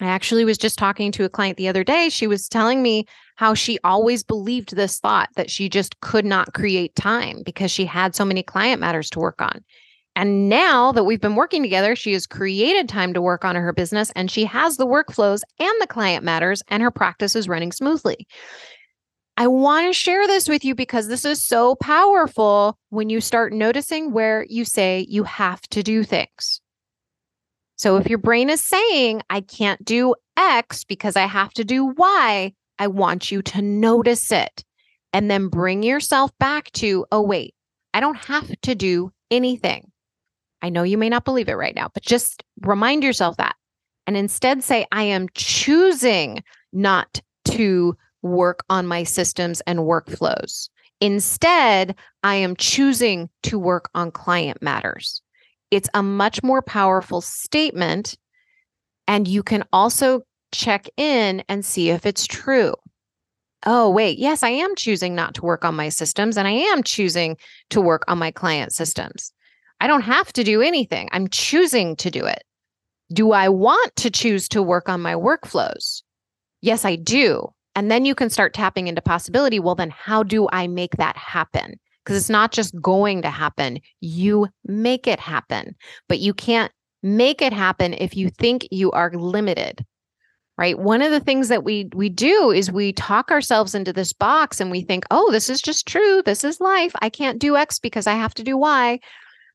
I 0.00 0.06
actually 0.06 0.44
was 0.44 0.58
just 0.58 0.78
talking 0.78 1.10
to 1.12 1.24
a 1.24 1.28
client 1.28 1.56
the 1.56 1.68
other 1.68 1.82
day. 1.82 2.08
She 2.08 2.26
was 2.26 2.48
telling 2.48 2.82
me 2.82 3.06
how 3.36 3.54
she 3.54 3.78
always 3.82 4.22
believed 4.22 4.74
this 4.74 5.00
thought 5.00 5.28
that 5.36 5.50
she 5.50 5.68
just 5.68 6.00
could 6.00 6.24
not 6.24 6.54
create 6.54 6.94
time 6.94 7.42
because 7.44 7.70
she 7.70 7.84
had 7.84 8.14
so 8.14 8.24
many 8.24 8.42
client 8.42 8.80
matters 8.80 9.10
to 9.10 9.18
work 9.18 9.40
on. 9.42 9.64
And 10.14 10.48
now 10.48 10.90
that 10.92 11.04
we've 11.04 11.20
been 11.20 11.36
working 11.36 11.62
together, 11.62 11.94
she 11.94 12.12
has 12.12 12.26
created 12.26 12.88
time 12.88 13.14
to 13.14 13.22
work 13.22 13.44
on 13.44 13.54
her 13.54 13.72
business 13.72 14.10
and 14.16 14.30
she 14.30 14.44
has 14.46 14.76
the 14.76 14.86
workflows 14.86 15.42
and 15.60 15.72
the 15.80 15.86
client 15.86 16.24
matters, 16.24 16.62
and 16.68 16.82
her 16.82 16.90
practice 16.90 17.36
is 17.36 17.48
running 17.48 17.70
smoothly. 17.70 18.26
I 19.36 19.46
want 19.46 19.86
to 19.86 19.92
share 19.92 20.26
this 20.26 20.48
with 20.48 20.64
you 20.64 20.74
because 20.74 21.06
this 21.06 21.24
is 21.24 21.40
so 21.40 21.76
powerful 21.76 22.76
when 22.90 23.08
you 23.08 23.20
start 23.20 23.52
noticing 23.52 24.10
where 24.10 24.44
you 24.48 24.64
say 24.64 25.06
you 25.08 25.22
have 25.22 25.60
to 25.68 25.84
do 25.84 26.02
things. 26.02 26.60
So 27.78 27.96
if 27.96 28.08
your 28.08 28.18
brain 28.18 28.50
is 28.50 28.60
saying, 28.60 29.22
I 29.30 29.40
can't 29.40 29.82
do 29.84 30.16
X 30.36 30.82
because 30.82 31.14
I 31.16 31.26
have 31.26 31.52
to 31.54 31.64
do 31.64 31.86
Y, 31.86 32.52
I 32.78 32.86
want 32.88 33.30
you 33.30 33.40
to 33.42 33.62
notice 33.62 34.32
it 34.32 34.64
and 35.12 35.30
then 35.30 35.46
bring 35.46 35.84
yourself 35.84 36.32
back 36.40 36.72
to, 36.72 37.06
oh, 37.12 37.22
wait, 37.22 37.54
I 37.94 38.00
don't 38.00 38.16
have 38.16 38.50
to 38.62 38.74
do 38.74 39.12
anything. 39.30 39.92
I 40.60 40.70
know 40.70 40.82
you 40.82 40.98
may 40.98 41.08
not 41.08 41.24
believe 41.24 41.48
it 41.48 41.54
right 41.54 41.74
now, 41.74 41.88
but 41.94 42.02
just 42.02 42.42
remind 42.62 43.04
yourself 43.04 43.36
that. 43.36 43.54
And 44.08 44.16
instead 44.16 44.64
say, 44.64 44.84
I 44.90 45.04
am 45.04 45.28
choosing 45.34 46.42
not 46.72 47.20
to 47.44 47.96
work 48.22 48.64
on 48.68 48.88
my 48.88 49.04
systems 49.04 49.60
and 49.68 49.80
workflows. 49.80 50.68
Instead, 51.00 51.94
I 52.24 52.34
am 52.34 52.56
choosing 52.56 53.30
to 53.44 53.56
work 53.56 53.88
on 53.94 54.10
client 54.10 54.60
matters 54.60 55.22
it's 55.70 55.88
a 55.94 56.02
much 56.02 56.42
more 56.42 56.62
powerful 56.62 57.20
statement. 57.20 58.16
And 59.06 59.26
you 59.26 59.42
can 59.42 59.64
also 59.72 60.22
check 60.52 60.88
in 60.96 61.42
and 61.48 61.64
see 61.64 61.90
if 61.90 62.06
it's 62.06 62.26
true. 62.26 62.74
Oh, 63.66 63.90
wait, 63.90 64.18
yes, 64.18 64.42
I 64.42 64.50
am 64.50 64.74
choosing 64.76 65.14
not 65.14 65.34
to 65.34 65.42
work 65.42 65.64
on 65.64 65.74
my 65.74 65.88
systems 65.88 66.36
and 66.36 66.46
I 66.46 66.52
am 66.52 66.82
choosing 66.82 67.36
to 67.70 67.80
work 67.80 68.04
on 68.06 68.18
my 68.18 68.30
client 68.30 68.72
systems. 68.72 69.32
I 69.80 69.86
don't 69.86 70.02
have 70.02 70.32
to 70.34 70.44
do 70.44 70.62
anything. 70.62 71.08
I'm 71.12 71.28
choosing 71.28 71.96
to 71.96 72.10
do 72.10 72.24
it. 72.24 72.44
Do 73.12 73.32
I 73.32 73.48
want 73.48 73.94
to 73.96 74.10
choose 74.10 74.48
to 74.50 74.62
work 74.62 74.88
on 74.88 75.00
my 75.00 75.14
workflows? 75.14 76.02
Yes, 76.60 76.84
I 76.84 76.96
do. 76.96 77.48
And 77.74 77.90
then 77.90 78.04
you 78.04 78.14
can 78.14 78.30
start 78.30 78.54
tapping 78.54 78.88
into 78.88 79.00
possibility. 79.00 79.60
Well, 79.60 79.74
then 79.74 79.90
how 79.90 80.22
do 80.22 80.48
I 80.52 80.66
make 80.66 80.96
that 80.96 81.16
happen? 81.16 81.78
Because 82.08 82.22
it's 82.22 82.30
not 82.30 82.52
just 82.52 82.74
going 82.80 83.20
to 83.20 83.28
happen. 83.28 83.78
You 84.00 84.48
make 84.64 85.06
it 85.06 85.20
happen, 85.20 85.74
but 86.08 86.20
you 86.20 86.32
can't 86.32 86.72
make 87.02 87.42
it 87.42 87.52
happen 87.52 87.92
if 87.92 88.16
you 88.16 88.30
think 88.30 88.66
you 88.70 88.90
are 88.92 89.10
limited. 89.12 89.84
Right? 90.56 90.78
One 90.78 91.02
of 91.02 91.10
the 91.10 91.20
things 91.20 91.48
that 91.48 91.64
we 91.64 91.90
we 91.94 92.08
do 92.08 92.50
is 92.50 92.72
we 92.72 92.94
talk 92.94 93.30
ourselves 93.30 93.74
into 93.74 93.92
this 93.92 94.14
box 94.14 94.58
and 94.58 94.70
we 94.70 94.80
think, 94.80 95.04
"Oh, 95.10 95.30
this 95.30 95.50
is 95.50 95.60
just 95.60 95.86
true. 95.86 96.22
This 96.24 96.44
is 96.44 96.60
life. 96.60 96.92
I 97.02 97.10
can't 97.10 97.38
do 97.38 97.56
X 97.56 97.78
because 97.78 98.06
I 98.06 98.14
have 98.14 98.32
to 98.34 98.42
do 98.42 98.56
Y." 98.56 98.98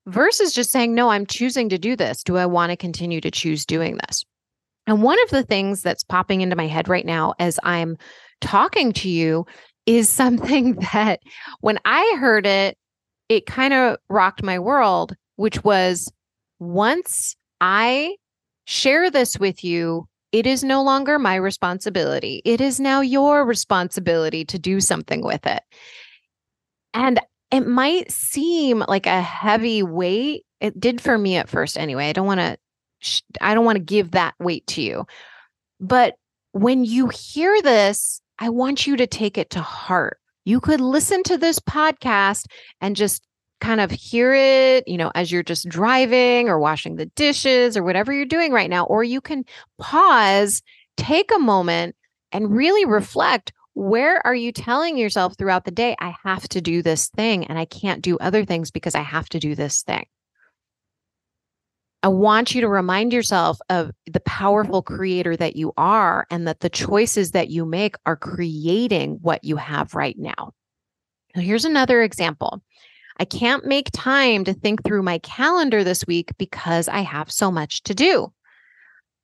Versus 0.05 0.53
just 0.53 0.71
saying, 0.71 0.93
"No, 0.93 1.09
I'm 1.09 1.25
choosing 1.25 1.69
to 1.69 1.79
do 1.79 1.95
this. 1.95 2.23
Do 2.23 2.37
I 2.37 2.45
want 2.45 2.69
to 2.69 2.77
continue 2.77 3.19
to 3.19 3.31
choose 3.31 3.65
doing 3.65 3.97
this?" 4.07 4.23
And 4.85 5.01
one 5.01 5.21
of 5.23 5.29
the 5.31 5.43
things 5.43 5.81
that's 5.81 6.03
popping 6.03 6.41
into 6.41 6.55
my 6.55 6.67
head 6.67 6.87
right 6.87 7.05
now 7.05 7.33
as 7.39 7.59
I'm 7.63 7.97
talking 8.41 8.93
to 8.93 9.09
you 9.09 9.45
is 9.85 10.09
something 10.09 10.75
that 10.93 11.21
when 11.61 11.79
I 11.85 12.17
heard 12.19 12.45
it, 12.45 12.77
it 13.29 13.45
kind 13.45 13.73
of 13.73 13.97
rocked 14.09 14.43
my 14.43 14.59
world, 14.59 15.15
which 15.35 15.63
was 15.63 16.11
once 16.59 17.35
I 17.61 18.15
share 18.65 19.09
this 19.09 19.39
with 19.39 19.63
you, 19.63 20.07
it 20.31 20.47
is 20.47 20.63
no 20.63 20.83
longer 20.83 21.19
my 21.19 21.35
responsibility. 21.35 22.41
It 22.43 22.59
is 22.59 22.79
now 22.79 23.01
your 23.01 23.45
responsibility 23.45 24.45
to 24.45 24.57
do 24.57 24.79
something 24.79 25.23
with 25.23 25.45
it. 25.45 25.61
And 26.93 27.19
it 27.51 27.67
might 27.67 28.11
seem 28.11 28.83
like 28.87 29.05
a 29.05 29.21
heavy 29.21 29.83
weight. 29.83 30.43
It 30.59 30.79
did 30.79 31.01
for 31.01 31.17
me 31.17 31.35
at 31.37 31.49
first 31.49 31.77
anyway. 31.77 32.09
I 32.09 32.13
don't 32.13 32.25
want 32.25 32.39
to 32.39 32.57
I 33.41 33.53
don't 33.53 33.65
want 33.65 33.77
to 33.77 33.83
give 33.83 34.11
that 34.11 34.33
weight 34.39 34.65
to 34.67 34.81
you. 34.81 35.05
But 35.79 36.15
when 36.53 36.85
you 36.85 37.09
hear 37.09 37.61
this, 37.61 38.21
I 38.43 38.49
want 38.49 38.85
you 38.85 38.97
to 38.97 39.07
take 39.07 39.37
it 39.37 39.51
to 39.51 39.61
heart. 39.61 40.19
You 40.43 40.59
could 40.59 40.81
listen 40.81 41.23
to 41.23 41.37
this 41.37 41.59
podcast 41.59 42.47
and 42.81 42.93
just 42.93 43.25
kind 43.61 43.79
of 43.79 43.89
hear 43.89 44.33
it, 44.33 44.85
you 44.85 44.97
know, 44.97 45.13
as 45.15 45.31
you're 45.31 45.43
just 45.43 45.69
driving 45.69 46.49
or 46.49 46.59
washing 46.59 46.97
the 46.97 47.05
dishes 47.05 47.77
or 47.77 47.83
whatever 47.83 48.11
you're 48.11 48.25
doing 48.25 48.51
right 48.51 48.69
now. 48.69 48.83
Or 48.83 49.01
you 49.01 49.21
can 49.21 49.45
pause, 49.79 50.61
take 50.97 51.31
a 51.33 51.39
moment, 51.39 51.95
and 52.33 52.53
really 52.53 52.83
reflect 52.83 53.53
where 53.75 54.19
are 54.27 54.35
you 54.35 54.51
telling 54.51 54.97
yourself 54.97 55.37
throughout 55.37 55.63
the 55.63 55.71
day, 55.71 55.95
I 56.01 56.13
have 56.25 56.45
to 56.49 56.59
do 56.59 56.81
this 56.81 57.07
thing 57.07 57.45
and 57.45 57.57
I 57.57 57.63
can't 57.63 58.01
do 58.01 58.17
other 58.17 58.43
things 58.43 58.71
because 58.71 58.93
I 58.93 59.03
have 59.03 59.29
to 59.29 59.39
do 59.39 59.55
this 59.55 59.83
thing? 59.83 60.05
I 62.03 62.09
want 62.09 62.53
you 62.53 62.59
to 62.61 62.67
remind 62.67 63.13
yourself 63.13 63.59
of 63.69 63.91
the 64.11 64.19
powerful 64.19 64.81
creator 64.81 65.37
that 65.37 65.55
you 65.55 65.71
are 65.77 66.27
and 66.29 66.45
that 66.47 66.59
the 66.59 66.69
choices 66.69 67.31
that 67.31 67.49
you 67.49 67.65
make 67.65 67.95
are 68.05 68.17
creating 68.17 69.19
what 69.21 69.45
you 69.45 69.55
have 69.55 69.95
right 69.95 70.17
now. 70.19 70.51
now 71.33 71.41
here's 71.41 71.63
another 71.63 72.03
example. 72.03 72.61
I 73.19 73.25
can't 73.25 73.65
make 73.65 73.89
time 73.93 74.43
to 74.43 74.53
think 74.53 74.83
through 74.83 75.03
my 75.03 75.19
calendar 75.19 75.83
this 75.85 76.05
week 76.05 76.31
because 76.37 76.89
I 76.89 76.99
have 76.99 77.31
so 77.31 77.49
much 77.49 77.83
to 77.83 77.95
do. 77.95 78.33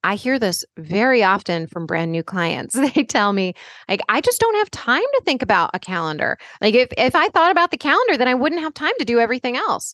I 0.02 0.16
hear 0.16 0.40
this 0.40 0.64
very 0.78 1.22
often 1.22 1.68
from 1.68 1.86
brand 1.86 2.14
new 2.14 2.24
clients. 2.24 2.76
They 2.96 3.04
tell 3.04 3.34
me, 3.34 3.56
like, 3.90 4.00
I 4.08 4.22
just 4.22 4.40
don't 4.40 4.56
have 4.56 4.72
time 4.72 5.02
to 5.02 5.22
think 5.26 5.42
about 5.42 5.72
a 5.74 5.80
calendar. 5.80 6.38
Like, 6.62 6.76
if, 6.76 6.88
if 6.98 7.14
I 7.14 7.28
thought 7.28 7.52
about 7.52 7.72
the 7.72 7.78
calendar, 7.78 8.16
then 8.16 8.30
I 8.30 8.36
wouldn't 8.36 8.62
have 8.62 8.74
time 8.74 8.94
to 9.00 9.06
do 9.06 9.20
everything 9.20 9.58
else. 9.58 9.94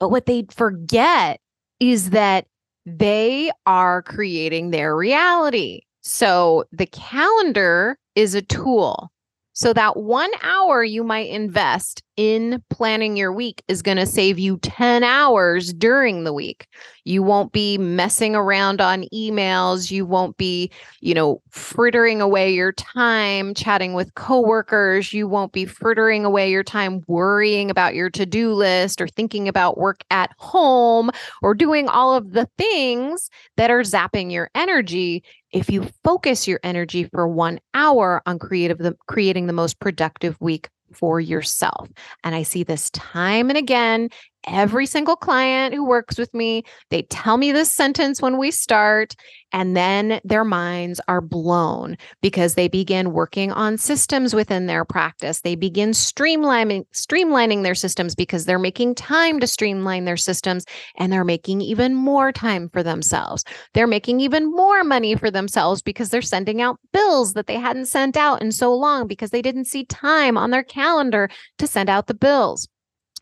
But 0.00 0.10
what 0.10 0.26
they 0.26 0.46
forget 0.50 1.40
is 1.80 2.10
that 2.10 2.46
they 2.84 3.50
are 3.66 4.02
creating 4.02 4.70
their 4.70 4.96
reality. 4.96 5.82
So 6.02 6.64
the 6.72 6.86
calendar 6.86 7.98
is 8.14 8.34
a 8.34 8.42
tool. 8.42 9.10
So 9.56 9.72
that 9.72 9.96
one 9.96 10.30
hour 10.42 10.84
you 10.84 11.02
might 11.02 11.30
invest 11.30 12.02
in 12.18 12.62
planning 12.68 13.16
your 13.16 13.32
week 13.32 13.62
is 13.68 13.80
going 13.80 13.96
to 13.96 14.04
save 14.04 14.38
you 14.38 14.58
10 14.58 15.02
hours 15.02 15.72
during 15.72 16.24
the 16.24 16.32
week. 16.34 16.66
You 17.04 17.22
won't 17.22 17.52
be 17.52 17.78
messing 17.78 18.36
around 18.36 18.82
on 18.82 19.06
emails. 19.14 19.90
You 19.90 20.04
won't 20.04 20.36
be, 20.36 20.70
you 21.00 21.14
know, 21.14 21.40
frittering 21.50 22.20
away 22.20 22.52
your 22.52 22.72
time 22.72 23.54
chatting 23.54 23.94
with 23.94 24.14
coworkers. 24.14 25.14
You 25.14 25.26
won't 25.26 25.52
be 25.52 25.64
frittering 25.64 26.26
away 26.26 26.50
your 26.50 26.64
time 26.64 27.02
worrying 27.06 27.70
about 27.70 27.94
your 27.94 28.10
to-do 28.10 28.52
list 28.52 29.00
or 29.00 29.08
thinking 29.08 29.48
about 29.48 29.78
work 29.78 30.04
at 30.10 30.32
home 30.36 31.10
or 31.40 31.54
doing 31.54 31.88
all 31.88 32.14
of 32.14 32.32
the 32.32 32.46
things 32.58 33.30
that 33.56 33.70
are 33.70 33.80
zapping 33.80 34.30
your 34.30 34.50
energy 34.54 35.24
if 35.56 35.70
you 35.70 35.88
focus 36.04 36.46
your 36.46 36.60
energy 36.62 37.04
for 37.04 37.26
one 37.26 37.58
hour 37.72 38.22
on 38.26 38.38
creative 38.38 38.78
the, 38.78 38.94
creating 39.08 39.46
the 39.46 39.52
most 39.52 39.80
productive 39.80 40.36
week 40.40 40.68
for 40.92 41.18
yourself. 41.18 41.88
And 42.22 42.34
I 42.34 42.42
see 42.42 42.62
this 42.62 42.90
time 42.90 43.48
and 43.48 43.56
again 43.56 44.10
every 44.46 44.86
single 44.86 45.16
client 45.16 45.74
who 45.74 45.84
works 45.84 46.18
with 46.18 46.32
me, 46.34 46.64
they 46.90 47.02
tell 47.02 47.36
me 47.36 47.52
this 47.52 47.70
sentence 47.70 48.22
when 48.22 48.38
we 48.38 48.50
start, 48.50 49.14
and 49.52 49.76
then 49.76 50.20
their 50.24 50.44
minds 50.44 51.00
are 51.08 51.20
blown 51.20 51.96
because 52.20 52.54
they 52.54 52.68
begin 52.68 53.12
working 53.12 53.52
on 53.52 53.78
systems 53.78 54.34
within 54.34 54.66
their 54.66 54.84
practice. 54.84 55.40
They 55.40 55.54
begin 55.54 55.90
streamlining 55.90 56.84
streamlining 56.92 57.62
their 57.62 57.74
systems 57.74 58.14
because 58.14 58.44
they're 58.44 58.58
making 58.58 58.96
time 58.96 59.40
to 59.40 59.46
streamline 59.46 60.04
their 60.04 60.16
systems 60.16 60.64
and 60.96 61.12
they're 61.12 61.24
making 61.24 61.60
even 61.60 61.94
more 61.94 62.32
time 62.32 62.68
for 62.68 62.82
themselves. 62.82 63.44
They're 63.72 63.86
making 63.86 64.20
even 64.20 64.50
more 64.50 64.84
money 64.84 65.14
for 65.14 65.30
themselves 65.30 65.80
because 65.82 66.10
they're 66.10 66.22
sending 66.22 66.60
out 66.60 66.78
bills 66.92 67.34
that 67.34 67.46
they 67.46 67.56
hadn't 67.56 67.86
sent 67.86 68.16
out 68.16 68.42
in 68.42 68.52
so 68.52 68.74
long 68.74 69.06
because 69.06 69.30
they 69.30 69.42
didn't 69.42 69.66
see 69.66 69.84
time 69.84 70.36
on 70.36 70.50
their 70.50 70.64
calendar 70.64 71.28
to 71.58 71.66
send 71.66 71.88
out 71.88 72.08
the 72.08 72.14
bills. 72.14 72.68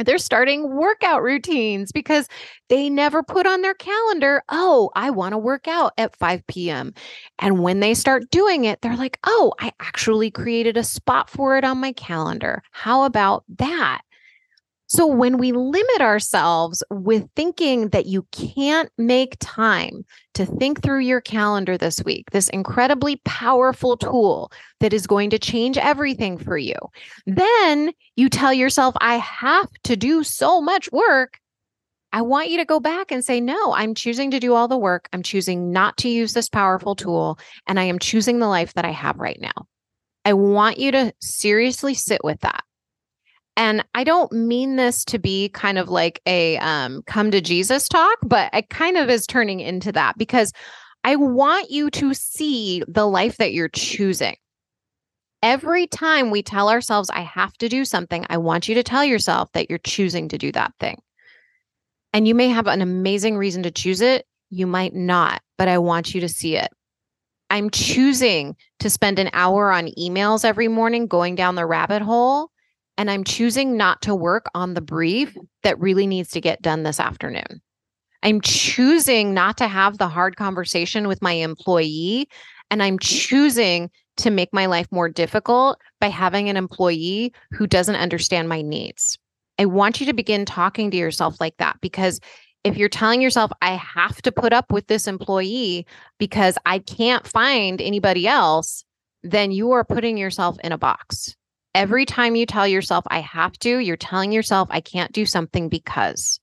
They're 0.00 0.18
starting 0.18 0.74
workout 0.74 1.22
routines 1.22 1.92
because 1.92 2.28
they 2.68 2.90
never 2.90 3.22
put 3.22 3.46
on 3.46 3.62
their 3.62 3.74
calendar, 3.74 4.42
oh, 4.48 4.90
I 4.96 5.10
want 5.10 5.32
to 5.32 5.38
work 5.38 5.68
out 5.68 5.92
at 5.98 6.16
5 6.16 6.46
p.m. 6.46 6.92
And 7.38 7.62
when 7.62 7.80
they 7.80 7.94
start 7.94 8.30
doing 8.30 8.64
it, 8.64 8.80
they're 8.82 8.96
like, 8.96 9.18
oh, 9.24 9.52
I 9.60 9.72
actually 9.80 10.30
created 10.30 10.76
a 10.76 10.84
spot 10.84 11.30
for 11.30 11.56
it 11.56 11.64
on 11.64 11.78
my 11.78 11.92
calendar. 11.92 12.62
How 12.72 13.04
about 13.04 13.44
that? 13.58 14.02
So 14.86 15.06
when 15.06 15.38
we 15.38 15.52
limit 15.52 16.00
ourselves 16.00 16.82
with 16.90 17.26
thinking 17.34 17.88
that 17.88 18.06
you 18.06 18.26
can't 18.32 18.90
make 18.98 19.36
time 19.40 20.04
to 20.34 20.44
think 20.44 20.82
through 20.82 21.00
your 21.00 21.20
calendar 21.20 21.78
this 21.78 22.02
week, 22.04 22.30
this 22.30 22.50
incredibly 22.50 23.16
powerful 23.24 23.96
tool 23.96 24.52
that 24.80 24.92
is 24.92 25.06
going 25.06 25.30
to 25.30 25.38
change 25.38 25.78
everything 25.78 26.36
for 26.36 26.58
you, 26.58 26.76
then 27.26 27.92
you 28.16 28.28
tell 28.28 28.52
yourself, 28.52 28.94
I 29.00 29.16
have 29.16 29.68
to 29.84 29.96
do 29.96 30.22
so 30.22 30.60
much 30.60 30.92
work. 30.92 31.38
I 32.12 32.22
want 32.22 32.50
you 32.50 32.58
to 32.58 32.64
go 32.64 32.78
back 32.78 33.10
and 33.10 33.24
say, 33.24 33.40
no, 33.40 33.72
I'm 33.74 33.94
choosing 33.94 34.30
to 34.32 34.40
do 34.40 34.54
all 34.54 34.68
the 34.68 34.78
work. 34.78 35.08
I'm 35.12 35.22
choosing 35.22 35.72
not 35.72 35.96
to 35.98 36.08
use 36.08 36.32
this 36.32 36.48
powerful 36.48 36.94
tool, 36.94 37.38
and 37.66 37.80
I 37.80 37.84
am 37.84 37.98
choosing 37.98 38.38
the 38.38 38.46
life 38.48 38.74
that 38.74 38.84
I 38.84 38.92
have 38.92 39.16
right 39.18 39.40
now. 39.40 39.66
I 40.24 40.34
want 40.34 40.78
you 40.78 40.92
to 40.92 41.12
seriously 41.20 41.94
sit 41.94 42.22
with 42.22 42.40
that. 42.40 42.63
And 43.56 43.84
I 43.94 44.02
don't 44.02 44.32
mean 44.32 44.76
this 44.76 45.04
to 45.06 45.18
be 45.18 45.48
kind 45.50 45.78
of 45.78 45.88
like 45.88 46.20
a 46.26 46.58
um, 46.58 47.02
come 47.06 47.30
to 47.30 47.40
Jesus 47.40 47.88
talk, 47.88 48.18
but 48.22 48.52
it 48.52 48.68
kind 48.68 48.96
of 48.96 49.08
is 49.08 49.26
turning 49.26 49.60
into 49.60 49.92
that 49.92 50.18
because 50.18 50.52
I 51.04 51.16
want 51.16 51.70
you 51.70 51.90
to 51.90 52.14
see 52.14 52.82
the 52.88 53.06
life 53.06 53.36
that 53.36 53.52
you're 53.52 53.68
choosing. 53.68 54.36
Every 55.42 55.86
time 55.86 56.30
we 56.30 56.42
tell 56.42 56.70
ourselves, 56.70 57.10
I 57.10 57.20
have 57.20 57.52
to 57.58 57.68
do 57.68 57.84
something, 57.84 58.26
I 58.30 58.38
want 58.38 58.66
you 58.66 58.74
to 58.76 58.82
tell 58.82 59.04
yourself 59.04 59.52
that 59.52 59.68
you're 59.68 59.78
choosing 59.78 60.28
to 60.30 60.38
do 60.38 60.50
that 60.52 60.72
thing. 60.80 61.00
And 62.12 62.26
you 62.26 62.34
may 62.34 62.48
have 62.48 62.66
an 62.66 62.80
amazing 62.80 63.36
reason 63.36 63.62
to 63.64 63.70
choose 63.70 64.00
it. 64.00 64.26
You 64.48 64.66
might 64.66 64.94
not, 64.94 65.42
but 65.58 65.68
I 65.68 65.78
want 65.78 66.14
you 66.14 66.20
to 66.22 66.28
see 66.28 66.56
it. 66.56 66.70
I'm 67.50 67.70
choosing 67.70 68.56
to 68.80 68.88
spend 68.88 69.18
an 69.18 69.30
hour 69.32 69.70
on 69.70 69.88
emails 69.98 70.44
every 70.44 70.68
morning 70.68 71.06
going 71.06 71.34
down 71.34 71.54
the 71.54 71.66
rabbit 71.66 72.02
hole 72.02 72.50
and 72.96 73.10
I'm 73.10 73.24
choosing 73.24 73.76
not 73.76 74.02
to 74.02 74.14
work 74.14 74.46
on 74.54 74.74
the 74.74 74.80
brief 74.80 75.30
mm-hmm. 75.30 75.44
that 75.62 75.78
really 75.80 76.06
needs 76.06 76.30
to 76.30 76.40
get 76.40 76.62
done 76.62 76.82
this 76.82 77.00
afternoon. 77.00 77.60
I'm 78.22 78.40
choosing 78.40 79.34
not 79.34 79.58
to 79.58 79.68
have 79.68 79.98
the 79.98 80.08
hard 80.08 80.36
conversation 80.36 81.08
with 81.08 81.20
my 81.20 81.32
employee, 81.32 82.28
and 82.70 82.82
I'm 82.82 82.98
mm-hmm. 82.98 83.18
choosing 83.18 83.90
to 84.16 84.30
make 84.30 84.52
my 84.52 84.66
life 84.66 84.86
more 84.90 85.08
difficult 85.08 85.78
by 86.00 86.08
having 86.08 86.48
an 86.48 86.56
employee 86.56 87.32
who 87.50 87.66
doesn't 87.66 87.96
understand 87.96 88.48
my 88.48 88.62
needs. 88.62 89.18
I 89.58 89.66
want 89.66 90.00
you 90.00 90.06
to 90.06 90.12
begin 90.12 90.44
talking 90.44 90.90
to 90.90 90.96
yourself 90.96 91.40
like 91.40 91.56
that 91.58 91.76
because 91.80 92.20
if 92.64 92.76
you're 92.76 92.88
telling 92.88 93.20
yourself, 93.20 93.50
I 93.60 93.72
have 93.72 94.22
to 94.22 94.32
put 94.32 94.52
up 94.52 94.72
with 94.72 94.86
this 94.86 95.06
employee 95.06 95.86
because 96.18 96.56
I 96.64 96.78
can't 96.78 97.26
find 97.26 97.80
anybody 97.80 98.26
else, 98.26 98.84
then 99.22 99.50
you 99.52 99.72
are 99.72 99.84
putting 99.84 100.16
yourself 100.16 100.56
in 100.64 100.72
a 100.72 100.78
box. 100.78 101.36
Every 101.74 102.06
time 102.06 102.36
you 102.36 102.46
tell 102.46 102.68
yourself, 102.68 103.04
I 103.08 103.20
have 103.20 103.58
to, 103.60 103.78
you're 103.78 103.96
telling 103.96 104.30
yourself, 104.30 104.68
I 104.70 104.80
can't 104.80 105.12
do 105.12 105.26
something 105.26 105.68
because. 105.68 106.38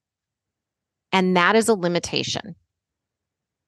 And 1.13 1.37
that 1.37 1.55
is 1.55 1.69
a 1.69 1.73
limitation. 1.73 2.55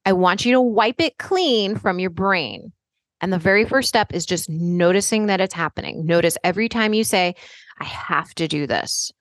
I 0.06 0.14
want 0.14 0.46
you 0.46 0.54
to 0.54 0.62
wipe 0.62 1.00
it 1.00 1.18
clean 1.18 1.78
from 1.78 2.00
your 2.00 2.10
brain. 2.10 2.74
And 3.22 3.32
the 3.32 3.40
very 3.40 3.64
first 3.64 3.88
step 3.88 4.14
is 4.14 4.26
just 4.26 4.50
noticing 4.50 5.28
that 5.28 5.40
it's 5.40 5.54
happening. 5.54 6.06
Notice 6.06 6.38
every 6.44 6.68
time 6.68 6.94
you 6.94 7.06
say, 7.06 7.36
I 7.80 7.86
have 7.86 8.34
to 8.36 8.50
do 8.50 8.68
this, 8.68 9.14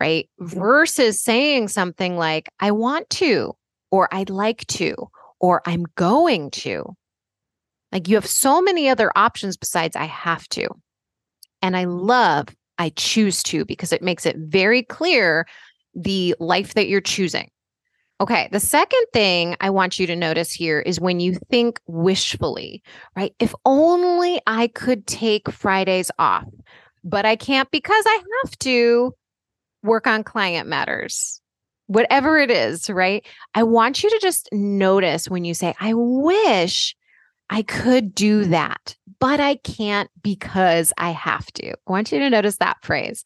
right? 0.00 0.28
Versus 0.38 1.20
saying 1.20 1.68
something 1.68 2.16
like, 2.16 2.48
I 2.58 2.70
want 2.70 3.10
to, 3.10 3.54
or 3.90 4.08
I'd 4.10 4.30
like 4.30 4.66
to, 4.68 4.94
or 5.38 5.60
I'm 5.66 5.84
going 5.96 6.50
to. 6.52 6.96
Like 7.92 8.08
you 8.08 8.14
have 8.14 8.26
so 8.26 8.62
many 8.62 8.88
other 8.88 9.12
options 9.14 9.58
besides 9.58 9.96
I 9.96 10.06
have 10.06 10.48
to. 10.48 10.68
And 11.62 11.76
I 11.76 11.84
love 11.84 12.48
I 12.78 12.90
choose 12.90 13.42
to 13.44 13.64
because 13.64 13.92
it 13.92 14.02
makes 14.02 14.26
it 14.26 14.36
very 14.36 14.82
clear 14.82 15.46
the 15.94 16.34
life 16.38 16.74
that 16.74 16.88
you're 16.88 17.00
choosing. 17.00 17.50
Okay, 18.18 18.48
the 18.50 18.60
second 18.60 19.04
thing 19.12 19.56
I 19.60 19.68
want 19.68 19.98
you 19.98 20.06
to 20.06 20.16
notice 20.16 20.50
here 20.50 20.80
is 20.80 21.00
when 21.00 21.20
you 21.20 21.38
think 21.50 21.80
wishfully, 21.86 22.82
right? 23.14 23.34
If 23.38 23.54
only 23.66 24.40
I 24.46 24.68
could 24.68 25.06
take 25.06 25.50
Fridays 25.50 26.10
off, 26.18 26.46
but 27.04 27.26
I 27.26 27.36
can't 27.36 27.70
because 27.70 28.04
I 28.06 28.22
have 28.44 28.58
to 28.60 29.14
work 29.82 30.06
on 30.06 30.24
client 30.24 30.66
matters. 30.68 31.42
Whatever 31.88 32.38
it 32.38 32.50
is, 32.50 32.88
right? 32.90 33.24
I 33.54 33.62
want 33.62 34.02
you 34.02 34.10
to 34.10 34.18
just 34.20 34.48
notice 34.50 35.28
when 35.28 35.44
you 35.44 35.54
say, 35.54 35.74
I 35.78 35.92
wish 35.94 36.96
I 37.50 37.62
could 37.62 38.14
do 38.14 38.46
that, 38.46 38.96
but 39.18 39.40
I 39.40 39.56
can't 39.56 40.10
because 40.22 40.92
I 40.98 41.10
have 41.10 41.46
to. 41.52 41.70
I 41.70 41.90
want 41.90 42.12
you 42.12 42.18
to 42.18 42.30
notice 42.30 42.56
that 42.58 42.78
phrase. 42.82 43.24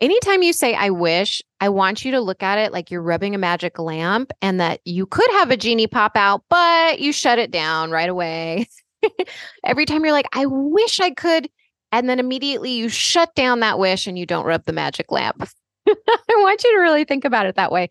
Anytime 0.00 0.42
you 0.42 0.52
say, 0.52 0.74
I 0.74 0.90
wish, 0.90 1.42
I 1.60 1.68
want 1.68 2.04
you 2.04 2.10
to 2.12 2.20
look 2.20 2.42
at 2.42 2.58
it 2.58 2.72
like 2.72 2.90
you're 2.90 3.02
rubbing 3.02 3.34
a 3.34 3.38
magic 3.38 3.78
lamp 3.78 4.32
and 4.40 4.58
that 4.58 4.80
you 4.84 5.04
could 5.04 5.30
have 5.32 5.50
a 5.50 5.58
genie 5.58 5.86
pop 5.86 6.16
out, 6.16 6.42
but 6.48 7.00
you 7.00 7.12
shut 7.12 7.38
it 7.38 7.50
down 7.50 7.90
right 7.90 8.08
away. 8.08 8.66
Every 9.64 9.84
time 9.84 10.02
you're 10.02 10.12
like, 10.12 10.28
I 10.32 10.46
wish 10.46 11.00
I 11.00 11.10
could. 11.10 11.50
And 11.92 12.08
then 12.08 12.18
immediately 12.18 12.70
you 12.70 12.88
shut 12.88 13.34
down 13.34 13.60
that 13.60 13.78
wish 13.78 14.06
and 14.06 14.18
you 14.18 14.24
don't 14.24 14.46
rub 14.46 14.64
the 14.64 14.72
magic 14.72 15.12
lamp. 15.12 15.46
I 15.86 15.94
want 16.38 16.64
you 16.64 16.74
to 16.74 16.80
really 16.80 17.04
think 17.04 17.24
about 17.24 17.46
it 17.46 17.56
that 17.56 17.72
way 17.72 17.90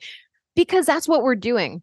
because 0.55 0.85
that's 0.85 1.07
what 1.07 1.21
we're 1.21 1.35
doing. 1.35 1.81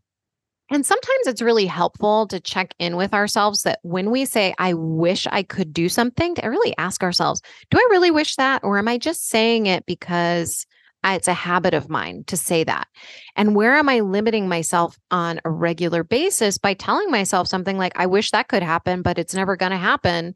And 0.70 0.84
sometimes 0.84 1.26
it's 1.26 1.42
really 1.42 1.66
helpful 1.66 2.26
to 2.26 2.40
check 2.40 2.74
in 2.78 2.96
with 2.96 3.14
ourselves 3.14 3.62
that 3.62 3.78
when 3.82 4.10
we 4.10 4.24
say, 4.24 4.54
I 4.58 4.74
wish 4.74 5.26
I 5.30 5.42
could 5.42 5.72
do 5.72 5.88
something, 5.88 6.34
to 6.34 6.48
really 6.48 6.74
ask 6.76 7.02
ourselves, 7.02 7.40
do 7.70 7.78
I 7.78 7.86
really 7.90 8.10
wish 8.10 8.36
that? 8.36 8.64
Or 8.64 8.76
am 8.76 8.88
I 8.88 8.98
just 8.98 9.28
saying 9.28 9.66
it 9.66 9.86
because 9.86 10.66
it's 11.04 11.28
a 11.28 11.34
habit 11.34 11.72
of 11.72 11.88
mine 11.88 12.24
to 12.26 12.36
say 12.36 12.64
that? 12.64 12.88
And 13.36 13.54
where 13.54 13.76
am 13.76 13.88
I 13.88 14.00
limiting 14.00 14.48
myself 14.48 14.98
on 15.12 15.40
a 15.44 15.50
regular 15.50 16.02
basis 16.02 16.58
by 16.58 16.74
telling 16.74 17.12
myself 17.12 17.46
something 17.46 17.78
like, 17.78 17.92
I 17.94 18.06
wish 18.06 18.32
that 18.32 18.48
could 18.48 18.64
happen, 18.64 19.02
but 19.02 19.18
it's 19.18 19.34
never 19.34 19.56
going 19.56 19.70
to 19.70 19.78
happen 19.78 20.34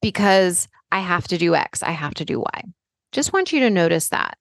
because 0.00 0.68
I 0.92 1.00
have 1.00 1.26
to 1.28 1.38
do 1.38 1.56
X, 1.56 1.82
I 1.82 1.90
have 1.90 2.14
to 2.14 2.24
do 2.24 2.38
Y. 2.38 2.62
Just 3.10 3.32
want 3.32 3.52
you 3.52 3.60
to 3.60 3.70
notice 3.70 4.10
that. 4.10 4.38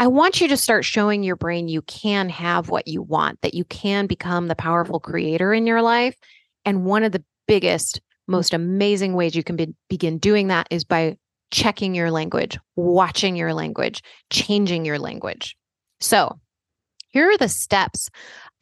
I 0.00 0.06
want 0.06 0.40
you 0.40 0.48
to 0.48 0.56
start 0.56 0.86
showing 0.86 1.22
your 1.22 1.36
brain 1.36 1.68
you 1.68 1.82
can 1.82 2.30
have 2.30 2.70
what 2.70 2.88
you 2.88 3.02
want, 3.02 3.38
that 3.42 3.52
you 3.52 3.66
can 3.66 4.06
become 4.06 4.48
the 4.48 4.54
powerful 4.54 4.98
creator 4.98 5.52
in 5.52 5.66
your 5.66 5.82
life. 5.82 6.16
And 6.64 6.86
one 6.86 7.04
of 7.04 7.12
the 7.12 7.22
biggest, 7.46 8.00
most 8.26 8.54
amazing 8.54 9.12
ways 9.12 9.34
you 9.34 9.44
can 9.44 9.56
be, 9.56 9.74
begin 9.90 10.16
doing 10.16 10.48
that 10.48 10.68
is 10.70 10.84
by 10.84 11.18
checking 11.50 11.94
your 11.94 12.10
language, 12.10 12.58
watching 12.76 13.36
your 13.36 13.52
language, 13.52 14.02
changing 14.30 14.86
your 14.86 14.98
language. 14.98 15.54
So, 16.00 16.40
here 17.10 17.30
are 17.30 17.38
the 17.38 17.48
steps 17.48 18.08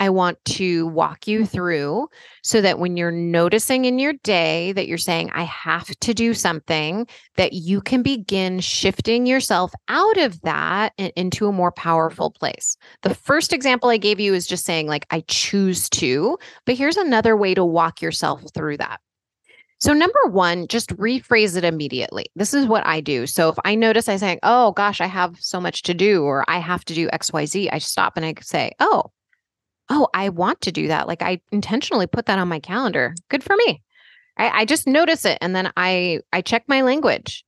I 0.01 0.11
want 0.11 0.43
to 0.47 0.87
walk 0.89 1.27
you 1.27 1.41
mm-hmm. 1.41 1.47
through 1.47 2.09
so 2.43 2.61
that 2.61 2.79
when 2.79 2.97
you're 2.97 3.11
noticing 3.11 3.85
in 3.85 3.99
your 3.99 4.13
day 4.13 4.73
that 4.73 4.87
you're 4.87 4.99
saying, 4.99 5.31
I 5.33 5.43
have 5.43 5.87
to 5.87 6.15
do 6.15 6.35
something, 6.35 7.07
that 7.37 7.53
you 7.53 7.81
can 7.81 8.03
begin 8.03 8.61
shifting 8.61 9.27
yourself 9.27 9.73
out 9.89 10.19
of 10.19 10.41
that 10.43 10.93
and 10.99 11.13
into 11.17 11.47
a 11.47 11.53
more 11.53 11.73
powerful 11.73 12.31
place. 12.31 12.77
The 13.03 13.15
first 13.15 13.53
example 13.53 13.91
I 13.91 13.97
gave 13.97 14.21
you 14.21 14.35
is 14.35 14.47
just 14.47 14.65
saying, 14.65 14.87
like, 14.87 15.07
I 15.11 15.25
choose 15.29 15.89
to, 15.91 16.39
but 16.65 16.77
here's 16.77 16.97
another 16.97 17.37
way 17.37 17.55
to 17.55 17.65
walk 17.65 18.01
yourself 18.01 18.43
through 18.55 18.79
that. 18.79 19.01
So, 19.79 19.93
number 19.93 20.19
one, 20.29 20.67
just 20.67 20.97
rephrase 20.97 21.57
it 21.57 21.65
immediately. 21.65 22.27
This 22.35 22.53
is 22.53 22.67
what 22.67 22.85
I 22.87 23.01
do. 23.01 23.27
So, 23.27 23.49
if 23.49 23.57
I 23.65 23.75
notice 23.77 24.09
I 24.09 24.17
say, 24.17 24.39
oh 24.43 24.73
gosh, 24.73 25.01
I 25.01 25.07
have 25.07 25.37
so 25.39 25.61
much 25.61 25.83
to 25.83 25.95
do, 25.95 26.25
or 26.25 26.45
I 26.49 26.59
have 26.59 26.85
to 26.87 26.95
do 26.95 27.09
XYZ, 27.09 27.69
I 27.73 27.79
stop 27.79 28.17
and 28.17 28.27
I 28.27 28.35
say, 28.41 28.73
oh, 28.81 29.05
oh, 29.89 30.09
I 30.15 30.29
want 30.29 30.61
to 30.63 30.73
do 30.73 30.89
that. 30.89 31.07
Like 31.07 31.23
I 31.23 31.41
intentionally 31.53 32.07
put 32.07 32.27
that 32.27 32.39
on 32.39 32.49
my 32.49 32.61
calendar. 32.61 33.15
Good 33.29 33.43
for 33.43 33.57
me. 33.57 33.83
I, 34.37 34.61
I 34.61 34.65
just 34.65 34.87
notice 34.87 35.25
it 35.25 35.39
and 35.41 35.55
then 35.55 35.73
I 35.77 36.21
I 36.33 36.43
check 36.43 36.65
my 36.69 36.83
language. 36.83 37.45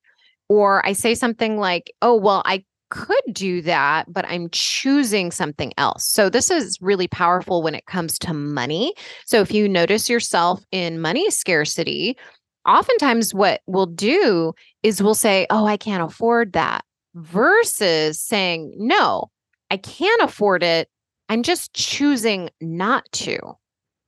Or 0.48 0.84
I 0.84 0.94
say 0.94 1.14
something 1.14 1.58
like, 1.58 1.92
oh, 2.02 2.16
well, 2.16 2.42
I 2.44 2.64
could 2.90 3.22
do 3.33 3.62
that, 3.62 4.12
but 4.12 4.24
I'm 4.29 4.48
choosing 4.50 5.31
something 5.31 5.72
else. 5.79 6.05
So, 6.05 6.29
this 6.29 6.50
is 6.50 6.79
really 6.81 7.09
powerful 7.09 7.62
when 7.62 7.74
it 7.74 7.87
comes 7.87 8.18
to 8.20 8.35
money. 8.35 8.94
So, 9.24 9.40
if 9.40 9.53
you 9.53 9.68
notice 9.68 10.09
yourself 10.09 10.62
in 10.72 11.00
money 11.00 11.31
scarcity, 11.31 12.16
oftentimes 12.66 13.35
what 13.35 13.62
we'll 13.66 13.87
do 13.87 14.53
is 14.83 15.03
we'll 15.03 15.14
say, 15.14 15.46
oh, 15.50 15.66
I 15.66 15.76
can't 15.76 16.03
afford 16.03 16.53
that, 16.53 16.85
versus 17.14 18.20
saying, 18.20 18.74
no, 18.76 19.31
I 19.70 19.76
can't 19.76 20.22
afford 20.22 20.62
it. 20.62 20.88
I'm 21.29 21.42
just 21.42 21.72
choosing 21.74 22.50
not 22.61 23.11
to. 23.12 23.38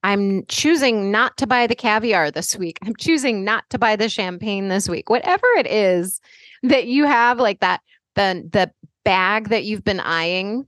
I'm 0.03 0.45
choosing 0.47 1.13
not 1.13 1.37
to 1.37 1.47
buy 1.47 1.69
the 1.69 1.77
caviar 1.77 2.33
this 2.33 2.57
week. 2.57 2.79
I'm 2.85 2.97
choosing 2.97 3.45
not 3.45 3.65
to 3.71 3.79
buy 3.79 3.95
the 3.95 4.09
champagne 4.09 4.69
this 4.69 4.89
week. 4.89 5.09
Whatever 5.09 5.47
it 5.57 5.69
is 5.69 6.21
that 6.65 6.87
you 6.87 7.07
have 7.07 7.39
like 7.39 7.61
that 7.61 7.81
the 8.15 8.49
the 8.53 8.71
bag 9.05 9.49
that 9.49 9.65
you've 9.65 9.85
been 9.85 10.01
eyeing 10.01 10.67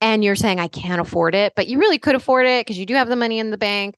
and 0.00 0.24
you're 0.24 0.36
saying, 0.36 0.58
I 0.58 0.68
can't 0.68 1.00
afford 1.00 1.34
it, 1.34 1.52
but 1.54 1.68
you 1.68 1.78
really 1.78 1.98
could 1.98 2.14
afford 2.14 2.46
it 2.46 2.66
because 2.66 2.78
you 2.78 2.86
do 2.86 2.94
have 2.94 3.08
the 3.08 3.16
money 3.16 3.38
in 3.38 3.50
the 3.50 3.58
bank. 3.58 3.96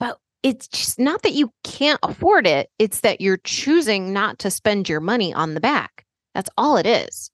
But 0.00 0.18
it's 0.42 0.66
just 0.66 0.98
not 0.98 1.22
that 1.22 1.32
you 1.32 1.52
can't 1.62 2.00
afford 2.02 2.46
it, 2.46 2.70
it's 2.78 3.00
that 3.00 3.20
you're 3.20 3.38
choosing 3.38 4.12
not 4.12 4.38
to 4.40 4.50
spend 4.50 4.88
your 4.88 5.00
money 5.00 5.32
on 5.32 5.54
the 5.54 5.60
back. 5.60 6.04
That's 6.34 6.50
all 6.58 6.76
it 6.76 6.86
is. 6.86 7.30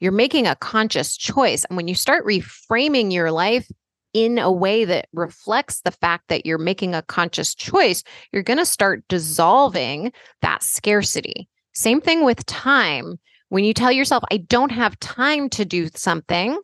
You're 0.00 0.12
making 0.12 0.46
a 0.46 0.56
conscious 0.56 1.16
choice. 1.16 1.64
And 1.64 1.76
when 1.76 1.88
you 1.88 1.94
start 1.94 2.26
reframing 2.26 3.12
your 3.12 3.32
life 3.32 3.70
in 4.12 4.38
a 4.38 4.50
way 4.50 4.84
that 4.84 5.08
reflects 5.12 5.80
the 5.80 5.90
fact 5.90 6.28
that 6.28 6.46
you're 6.46 6.58
making 6.58 6.94
a 6.94 7.02
conscious 7.02 7.54
choice, 7.54 8.04
you're 8.32 8.42
going 8.42 8.58
to 8.58 8.66
start 8.66 9.02
dissolving 9.08 10.12
that 10.42 10.62
scarcity. 10.62 11.48
Same 11.72 12.00
thing 12.00 12.24
with 12.24 12.46
time. 12.46 13.18
When 13.54 13.62
you 13.62 13.72
tell 13.72 13.92
yourself, 13.92 14.24
I 14.32 14.38
don't 14.38 14.72
have 14.72 14.98
time 14.98 15.48
to 15.50 15.64
do 15.64 15.88
something, 15.94 16.58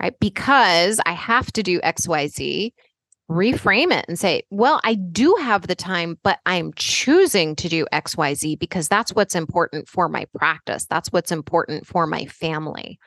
right? 0.00 0.18
Because 0.18 1.00
I 1.04 1.12
have 1.12 1.52
to 1.52 1.62
do 1.62 1.80
XYZ, 1.80 2.72
reframe 3.30 3.92
it 3.92 4.06
and 4.08 4.18
say, 4.18 4.44
well, 4.48 4.80
I 4.84 4.94
do 4.94 5.36
have 5.38 5.66
the 5.66 5.74
time, 5.74 6.18
but 6.22 6.38
I'm 6.46 6.72
choosing 6.76 7.54
to 7.56 7.68
do 7.68 7.84
XYZ 7.92 8.58
because 8.58 8.88
that's 8.88 9.12
what's 9.12 9.34
important 9.34 9.86
for 9.86 10.08
my 10.08 10.24
practice. 10.34 10.86
That's 10.86 11.12
what's 11.12 11.30
important 11.30 11.86
for 11.86 12.06
my 12.06 12.24
family. 12.24 12.98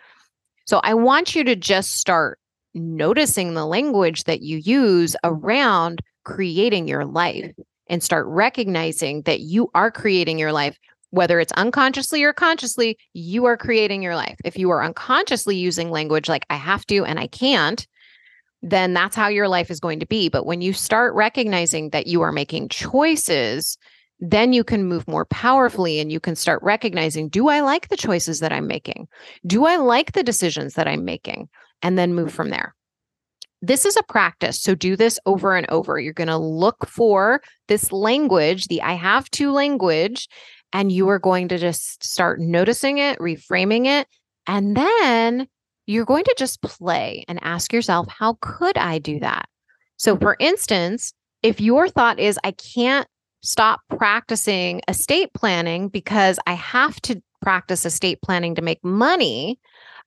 So 0.67 0.79
I 0.83 0.93
want 0.93 1.33
you 1.33 1.43
to 1.43 1.55
just 1.55 1.95
start 1.95 2.37
noticing 2.75 3.55
the 3.55 3.65
language 3.65 4.25
that 4.25 4.43
you 4.43 4.57
use 4.57 5.15
around 5.23 6.03
creating 6.23 6.87
your 6.87 7.05
life 7.05 7.51
and 7.87 8.03
start 8.03 8.27
recognizing 8.27 9.23
that 9.23 9.39
you 9.39 9.71
are 9.73 9.89
creating 9.89 10.37
your 10.37 10.51
life 10.51 10.77
whether 11.11 11.39
it's 11.39 11.51
unconsciously 11.53 12.23
or 12.23 12.33
consciously, 12.33 12.97
you 13.13 13.45
are 13.45 13.57
creating 13.57 14.01
your 14.01 14.15
life. 14.15 14.37
If 14.43 14.57
you 14.57 14.69
are 14.71 14.83
unconsciously 14.83 15.55
using 15.55 15.91
language 15.91 16.27
like 16.27 16.45
I 16.49 16.55
have 16.55 16.85
to 16.87 17.05
and 17.05 17.19
I 17.19 17.27
can't, 17.27 17.85
then 18.61 18.93
that's 18.93 19.15
how 19.15 19.27
your 19.27 19.47
life 19.47 19.69
is 19.69 19.79
going 19.79 19.99
to 19.99 20.05
be. 20.05 20.29
But 20.29 20.45
when 20.45 20.61
you 20.61 20.73
start 20.73 21.13
recognizing 21.13 21.89
that 21.89 22.07
you 22.07 22.21
are 22.21 22.31
making 22.31 22.69
choices, 22.69 23.77
then 24.19 24.53
you 24.53 24.63
can 24.63 24.85
move 24.85 25.07
more 25.07 25.25
powerfully 25.25 25.99
and 25.99 26.11
you 26.11 26.19
can 26.19 26.35
start 26.35 26.61
recognizing 26.61 27.27
do 27.27 27.49
I 27.49 27.61
like 27.61 27.89
the 27.89 27.97
choices 27.97 28.39
that 28.39 28.53
I'm 28.53 28.67
making? 28.67 29.07
Do 29.45 29.65
I 29.65 29.77
like 29.77 30.11
the 30.11 30.23
decisions 30.23 30.75
that 30.75 30.87
I'm 30.87 31.03
making? 31.03 31.49
And 31.81 31.97
then 31.97 32.13
move 32.13 32.31
from 32.31 32.49
there. 32.49 32.75
This 33.63 33.85
is 33.85 33.97
a 33.97 34.03
practice. 34.03 34.61
So 34.61 34.75
do 34.75 34.95
this 34.95 35.19
over 35.25 35.55
and 35.55 35.69
over. 35.69 35.99
You're 35.99 36.13
going 36.13 36.27
to 36.27 36.37
look 36.37 36.87
for 36.87 37.41
this 37.67 37.91
language, 37.91 38.67
the 38.67 38.81
I 38.81 38.93
have 38.93 39.29
to 39.31 39.51
language, 39.51 40.27
and 40.73 40.91
you 40.91 41.09
are 41.09 41.19
going 41.19 41.47
to 41.49 41.57
just 41.57 42.03
start 42.03 42.39
noticing 42.39 42.97
it, 42.97 43.19
reframing 43.19 43.85
it, 43.85 44.07
and 44.47 44.75
then 44.75 45.47
you're 45.85 46.05
going 46.05 46.23
to 46.23 46.35
just 46.37 46.61
play 46.61 47.25
and 47.27 47.39
ask 47.43 47.73
yourself, 47.73 48.07
how 48.07 48.37
could 48.41 48.77
I 48.77 48.99
do 48.99 49.19
that? 49.19 49.47
So, 49.97 50.17
for 50.17 50.35
instance, 50.39 51.13
if 51.43 51.59
your 51.59 51.89
thought 51.89 52.19
is, 52.19 52.39
I 52.43 52.51
can't 52.51 53.07
stop 53.41 53.81
practicing 53.89 54.81
estate 54.87 55.33
planning 55.33 55.89
because 55.89 56.39
I 56.47 56.53
have 56.53 57.01
to 57.01 57.21
practice 57.41 57.85
estate 57.85 58.21
planning 58.21 58.55
to 58.55 58.61
make 58.61 58.83
money, 58.83 59.59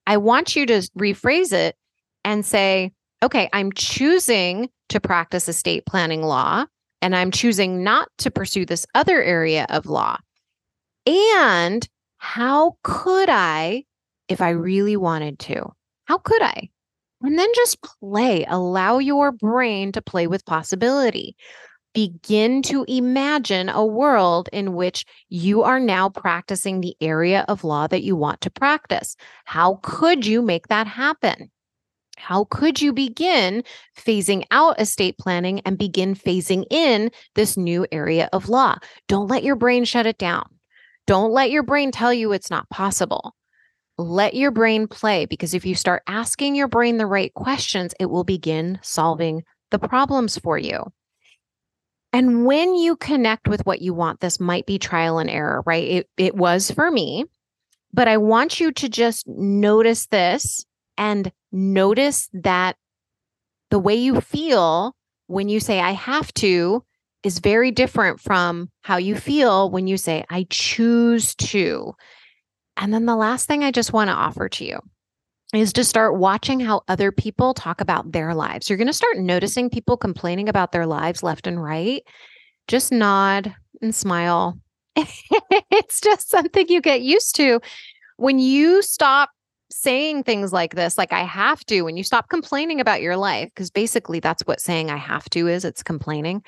I 0.07 0.17
want 0.17 0.57
you 0.57 0.67
to 0.67 0.89
rephrase 0.99 1.53
it 1.53 1.77
and 2.25 2.47
say, 2.47 2.93
okay, 3.23 3.49
I'm 3.53 3.73
choosing 3.73 4.69
to 4.91 5.01
practice 5.01 5.49
estate 5.49 5.87
planning 5.87 6.23
law 6.23 6.67
and 7.03 7.15
I'm 7.15 7.31
choosing 7.31 7.83
not 7.83 8.09
to 8.19 8.31
pursue 8.31 8.65
this 8.65 8.87
other 8.95 9.23
area 9.23 9.67
of 9.69 9.87
law. 9.87 10.19
And 11.07 11.87
how 12.19 12.77
could 12.83 13.29
I 13.29 13.85
if 14.29 14.41
I 14.41 14.51
really 14.51 14.97
wanted 14.97 15.39
to? 15.41 15.73
How 16.07 16.19
could 16.19 16.43
I? 16.43 16.71
And 17.23 17.39
then 17.39 17.49
just 17.55 17.83
play, 17.83 18.45
allow 18.49 18.99
your 18.99 19.33
brain 19.33 19.93
to 19.93 20.03
play 20.03 20.27
with 20.27 20.45
possibility. 20.45 21.37
Begin 21.95 22.61
to 22.63 22.85
imagine 22.89 23.69
a 23.69 23.85
world 23.85 24.49
in 24.53 24.75
which 24.75 25.07
you 25.29 25.63
are 25.63 25.79
now 25.79 26.09
practicing 26.09 26.81
the 26.81 26.97
area 27.01 27.45
of 27.49 27.65
law 27.65 27.87
that 27.87 28.03
you 28.03 28.17
want 28.17 28.41
to 28.43 28.51
practice. 28.51 29.17
How 29.45 29.79
could 29.83 30.27
you 30.27 30.43
make 30.43 30.69
that 30.69 30.87
happen? 30.87 31.51
How 32.17 32.45
could 32.45 32.81
you 32.81 32.93
begin 32.93 33.65
phasing 33.97 34.45
out 34.51 34.81
estate 34.81 35.19
planning 35.19 35.61
and 35.61 35.79
begin 35.79 36.15
phasing 36.15 36.65
in 36.71 37.11
this 37.35 37.57
new 37.57 37.87
area 37.93 38.29
of 38.33 38.49
law? 38.49 38.77
Don't 39.09 39.29
let 39.29 39.45
your 39.45 39.57
brain 39.57 39.85
shut 39.85 40.07
it 40.07 40.19
down. 40.19 40.45
Don't 41.07 41.33
let 41.33 41.51
your 41.51 41.63
brain 41.63 41.91
tell 41.91 42.13
you 42.13 42.33
it's 42.33 42.51
not 42.51 42.69
possible. 42.71 43.35
Let 43.97 44.35
your 44.35 44.51
brain 44.51 44.89
play 44.89 45.27
because 45.27 45.55
if 45.55 45.65
you 45.65 45.75
start 45.75 46.03
asking 46.07 46.55
your 46.55 46.69
brain 46.69 46.97
the 46.97 47.07
right 47.07 47.33
questions, 47.35 47.95
it 48.01 48.07
will 48.07 48.25
begin 48.25 48.79
solving 48.83 49.45
the 49.71 49.79
problems 49.79 50.39
for 50.39 50.59
you. 50.59 50.85
And 52.13 52.45
when 52.47 52.75
you 52.75 52.97
connect 52.97 53.49
with 53.49 53.67
what 53.67 53.83
you 53.83 53.93
want, 53.93 54.21
this 54.21 54.39
might 54.39 54.67
be 54.67 54.79
trial 54.79 55.19
and 55.19 55.29
error, 55.29 55.63
right? 55.67 55.85
It, 55.85 56.09
it 56.17 56.35
was 56.35 56.71
for 56.71 56.91
me, 56.91 57.25
but 57.93 58.09
I 58.09 58.17
want 58.19 58.61
you 58.61 58.73
to 58.73 58.89
just 58.89 59.27
notice 59.27 60.07
this 60.07 60.65
and 60.97 61.31
notice 61.51 62.29
that 62.33 62.77
the 63.71 63.79
way 63.79 63.97
you 63.97 64.21
feel 64.21 64.95
when 65.27 65.49
you 65.49 65.59
say, 65.59 65.81
I 65.81 65.93
have 65.93 66.33
to, 66.35 66.85
is 67.25 67.39
very 67.39 67.71
different 67.71 68.21
from 68.21 68.71
how 68.83 68.99
you 68.99 69.17
feel 69.17 69.71
when 69.71 69.87
you 69.87 69.97
say, 69.97 70.25
I 70.29 70.47
choose 70.51 71.35
to. 71.37 71.95
And 72.77 72.93
then 72.93 73.07
the 73.07 73.17
last 73.17 73.49
thing 73.49 73.65
I 73.65 73.71
just 73.71 73.93
want 73.93 74.09
to 74.09 74.15
offer 74.15 74.49
to 74.51 74.65
you 74.65 74.79
is 75.55 75.73
to 75.73 75.85
start 75.85 76.19
watching 76.19 76.61
how 76.61 76.83
other 76.89 77.11
people 77.11 77.55
talk 77.55 77.81
about 77.81 78.13
their 78.13 78.35
lives. 78.35 78.69
You're 78.69 78.77
going 78.77 78.89
to 78.89 78.93
start 78.93 79.19
noticing 79.19 79.71
people 79.71 79.97
complaining 79.97 80.49
about 80.49 80.73
their 80.73 80.87
lives 80.87 81.23
left 81.23 81.47
and 81.47 81.63
right. 81.63 82.03
Just 82.69 82.93
nod 82.93 83.55
and 83.81 83.95
smile. 83.95 84.59
it's 84.97 86.01
just 86.01 86.29
something 86.29 86.67
you 86.69 86.81
get 86.81 87.01
used 87.01 87.37
to. 87.37 87.61
When 88.17 88.39
you 88.39 88.83
stop 88.83 89.31
saying 89.71 90.25
things 90.25 90.53
like 90.53 90.75
this, 90.75 90.99
like 90.99 91.13
I 91.13 91.23
have 91.23 91.65
to, 91.67 91.83
when 91.83 91.97
you 91.97 92.05
stop 92.05 92.29
complaining 92.29 92.81
about 92.81 93.03
your 93.03 93.17
life, 93.17 93.49
because 93.55 93.71
basically 93.71 94.21
that's 94.21 94.43
what 94.47 94.61
saying 94.61 94.91
I 94.91 94.97
have 94.97 95.29
to 95.31 95.49
is 95.49 95.65
it's 95.65 95.83
complaining 95.83 96.43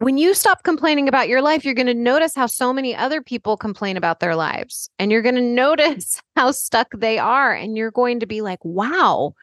when 0.00 0.16
you 0.16 0.32
stop 0.32 0.62
complaining 0.62 1.08
about 1.08 1.28
your 1.28 1.42
life, 1.42 1.62
you're 1.62 1.74
going 1.74 1.86
to 1.86 1.94
notice 1.94 2.34
how 2.34 2.46
so 2.46 2.72
many 2.72 2.96
other 2.96 3.20
people 3.20 3.58
complain 3.58 3.98
about 3.98 4.18
their 4.18 4.34
lives. 4.34 4.88
And 4.98 5.12
you're 5.12 5.20
going 5.20 5.34
to 5.36 5.42
notice 5.42 6.20
how 6.36 6.52
stuck 6.52 6.88
they 6.96 7.18
are. 7.18 7.52
And 7.52 7.76
you're 7.76 7.90
going 7.90 8.20
to 8.20 8.26
be 8.26 8.40
like, 8.40 8.64
wow, 8.64 9.34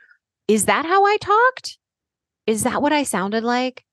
is 0.47 0.65
that 0.65 0.85
how 0.85 1.05
I 1.05 1.17
talked? 1.17 1.77
Is 2.47 2.63
that 2.63 2.81
what 2.81 2.91
I 2.91 3.03
sounded 3.03 3.43
like? 3.43 3.83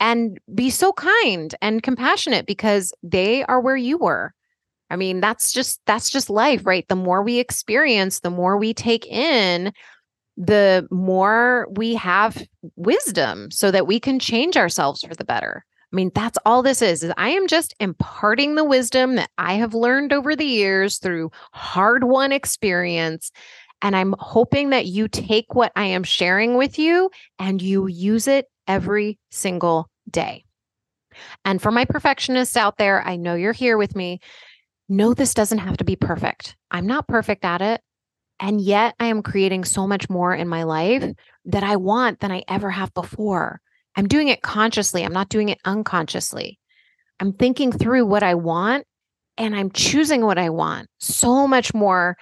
And 0.00 0.38
be 0.52 0.70
so 0.70 0.92
kind 0.92 1.54
and 1.62 1.82
compassionate 1.82 2.46
because 2.46 2.92
they 3.02 3.44
are 3.44 3.60
where 3.60 3.76
you 3.76 3.96
were. 3.96 4.34
I 4.88 4.96
mean, 4.96 5.20
that's 5.20 5.52
just 5.52 5.80
that's 5.86 6.10
just 6.10 6.28
life, 6.28 6.66
right? 6.66 6.88
The 6.88 6.96
more 6.96 7.22
we 7.22 7.38
experience, 7.38 8.20
the 8.20 8.30
more 8.30 8.56
we 8.56 8.74
take 8.74 9.06
in, 9.06 9.72
the 10.36 10.88
more 10.90 11.68
we 11.76 11.94
have 11.94 12.42
wisdom 12.74 13.50
so 13.52 13.70
that 13.70 13.86
we 13.86 14.00
can 14.00 14.18
change 14.18 14.56
ourselves 14.56 15.02
for 15.02 15.14
the 15.14 15.24
better. 15.24 15.64
I 15.92 15.96
mean, 15.96 16.12
that's 16.14 16.38
all 16.46 16.62
this 16.62 16.82
is, 16.82 17.02
is 17.02 17.12
I 17.16 17.30
am 17.30 17.48
just 17.48 17.74
imparting 17.80 18.54
the 18.54 18.64
wisdom 18.64 19.16
that 19.16 19.30
I 19.38 19.54
have 19.54 19.74
learned 19.74 20.12
over 20.12 20.36
the 20.36 20.44
years 20.44 20.98
through 20.98 21.32
hard 21.52 22.04
won 22.04 22.30
experience. 22.30 23.32
And 23.82 23.96
I'm 23.96 24.14
hoping 24.18 24.70
that 24.70 24.86
you 24.86 25.08
take 25.08 25.54
what 25.54 25.72
I 25.74 25.86
am 25.86 26.04
sharing 26.04 26.56
with 26.56 26.78
you 26.78 27.10
and 27.38 27.60
you 27.60 27.86
use 27.88 28.28
it 28.28 28.46
every 28.68 29.18
single 29.30 29.90
day. 30.08 30.44
And 31.44 31.60
for 31.60 31.72
my 31.72 31.84
perfectionists 31.84 32.56
out 32.56 32.76
there, 32.78 33.02
I 33.02 33.16
know 33.16 33.34
you're 33.34 33.52
here 33.52 33.76
with 33.76 33.96
me. 33.96 34.20
No, 34.88 35.12
this 35.14 35.34
doesn't 35.34 35.58
have 35.58 35.78
to 35.78 35.84
be 35.84 35.96
perfect. 35.96 36.56
I'm 36.70 36.86
not 36.86 37.08
perfect 37.08 37.44
at 37.44 37.62
it. 37.62 37.80
And 38.38 38.60
yet 38.60 38.94
I 39.00 39.06
am 39.06 39.22
creating 39.22 39.64
so 39.64 39.86
much 39.86 40.08
more 40.08 40.34
in 40.34 40.48
my 40.48 40.62
life 40.62 41.04
that 41.46 41.62
I 41.62 41.76
want 41.76 42.20
than 42.20 42.30
I 42.30 42.42
ever 42.48 42.70
have 42.70 42.94
before. 42.94 43.60
I'm 43.96 44.06
doing 44.06 44.28
it 44.28 44.42
consciously. 44.42 45.04
I'm 45.04 45.12
not 45.12 45.28
doing 45.28 45.48
it 45.48 45.58
unconsciously. 45.64 46.58
I'm 47.20 47.32
thinking 47.32 47.72
through 47.72 48.06
what 48.06 48.22
I 48.22 48.34
want 48.34 48.86
and 49.36 49.54
I'm 49.54 49.70
choosing 49.70 50.24
what 50.24 50.38
I 50.38 50.50
want 50.50 50.88
so 50.98 51.46
much 51.46 51.74
more 51.74 52.16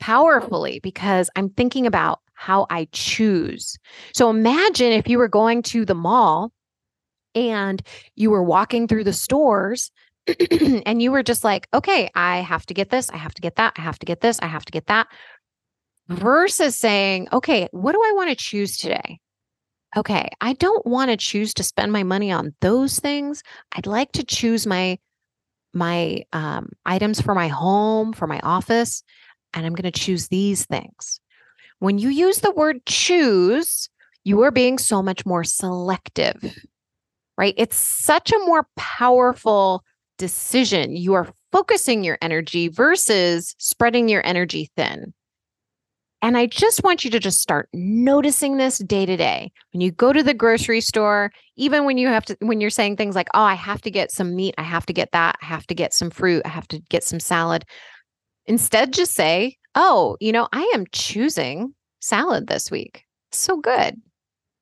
powerfully 0.00 0.80
because 0.82 1.30
I'm 1.36 1.50
thinking 1.50 1.86
about 1.86 2.20
how 2.34 2.66
I 2.70 2.88
choose. 2.92 3.76
So 4.14 4.30
imagine 4.30 4.92
if 4.92 5.08
you 5.08 5.18
were 5.18 5.28
going 5.28 5.62
to 5.64 5.84
the 5.84 5.94
mall 5.94 6.52
and 7.34 7.82
you 8.16 8.30
were 8.30 8.42
walking 8.42 8.88
through 8.88 9.04
the 9.04 9.12
stores 9.12 9.90
and 10.86 11.02
you 11.02 11.12
were 11.12 11.22
just 11.22 11.44
like, 11.44 11.68
okay, 11.74 12.10
I 12.14 12.38
have 12.38 12.66
to 12.66 12.74
get 12.74 12.90
this, 12.90 13.10
I 13.10 13.16
have 13.16 13.34
to 13.34 13.42
get 13.42 13.56
that, 13.56 13.74
I 13.76 13.82
have 13.82 13.98
to 13.98 14.06
get 14.06 14.20
this, 14.20 14.38
I 14.40 14.46
have 14.46 14.64
to 14.64 14.72
get 14.72 14.86
that, 14.86 15.06
versus 16.08 16.76
saying, 16.76 17.28
okay, 17.32 17.68
what 17.72 17.92
do 17.92 18.02
I 18.02 18.12
want 18.14 18.30
to 18.30 18.36
choose 18.36 18.76
today? 18.76 19.20
Okay, 19.96 20.28
I 20.40 20.52
don't 20.54 20.86
want 20.86 21.10
to 21.10 21.16
choose 21.16 21.54
to 21.54 21.62
spend 21.62 21.92
my 21.92 22.02
money 22.02 22.30
on 22.30 22.54
those 22.60 22.98
things. 22.98 23.42
I'd 23.72 23.86
like 23.86 24.12
to 24.12 24.24
choose 24.24 24.66
my 24.66 24.98
my 25.72 26.24
um, 26.32 26.70
items 26.84 27.20
for 27.20 27.34
my 27.34 27.48
home, 27.48 28.12
for 28.12 28.26
my 28.26 28.40
office. 28.40 29.02
and 29.54 29.66
I'm 29.66 29.74
going 29.74 29.90
to 29.90 30.00
choose 30.00 30.28
these 30.28 30.66
things. 30.66 31.20
When 31.78 31.98
you 31.98 32.08
use 32.08 32.40
the 32.40 32.52
word 32.52 32.84
choose, 32.86 33.88
you 34.24 34.42
are 34.42 34.50
being 34.50 34.78
so 34.78 35.02
much 35.02 35.24
more 35.26 35.44
selective, 35.44 36.36
right? 37.38 37.54
It's 37.56 37.76
such 37.76 38.32
a 38.32 38.38
more 38.40 38.66
powerful 38.76 39.84
decision. 40.18 40.96
You 40.96 41.14
are 41.14 41.32
focusing 41.52 42.04
your 42.04 42.18
energy 42.20 42.68
versus 42.68 43.54
spreading 43.58 44.08
your 44.08 44.24
energy 44.26 44.70
thin. 44.76 45.14
And 46.22 46.36
I 46.36 46.46
just 46.46 46.84
want 46.84 47.04
you 47.04 47.10
to 47.12 47.18
just 47.18 47.40
start 47.40 47.68
noticing 47.72 48.56
this 48.56 48.78
day 48.78 49.06
to 49.06 49.16
day. 49.16 49.52
When 49.72 49.80
you 49.80 49.90
go 49.90 50.12
to 50.12 50.22
the 50.22 50.34
grocery 50.34 50.82
store, 50.82 51.32
even 51.56 51.84
when 51.84 51.96
you 51.96 52.08
have 52.08 52.26
to, 52.26 52.36
when 52.40 52.60
you're 52.60 52.68
saying 52.68 52.96
things 52.96 53.14
like, 53.14 53.28
oh, 53.32 53.42
I 53.42 53.54
have 53.54 53.80
to 53.82 53.90
get 53.90 54.10
some 54.10 54.36
meat, 54.36 54.54
I 54.58 54.62
have 54.62 54.84
to 54.86 54.92
get 54.92 55.12
that, 55.12 55.36
I 55.42 55.46
have 55.46 55.66
to 55.68 55.74
get 55.74 55.94
some 55.94 56.10
fruit, 56.10 56.42
I 56.44 56.48
have 56.48 56.68
to 56.68 56.78
get 56.90 57.04
some 57.04 57.20
salad. 57.20 57.64
Instead, 58.46 58.92
just 58.92 59.14
say, 59.14 59.56
oh, 59.74 60.16
you 60.20 60.32
know, 60.32 60.48
I 60.52 60.70
am 60.74 60.84
choosing 60.92 61.74
salad 62.00 62.48
this 62.48 62.70
week. 62.70 63.04
So 63.32 63.56
good. 63.56 64.00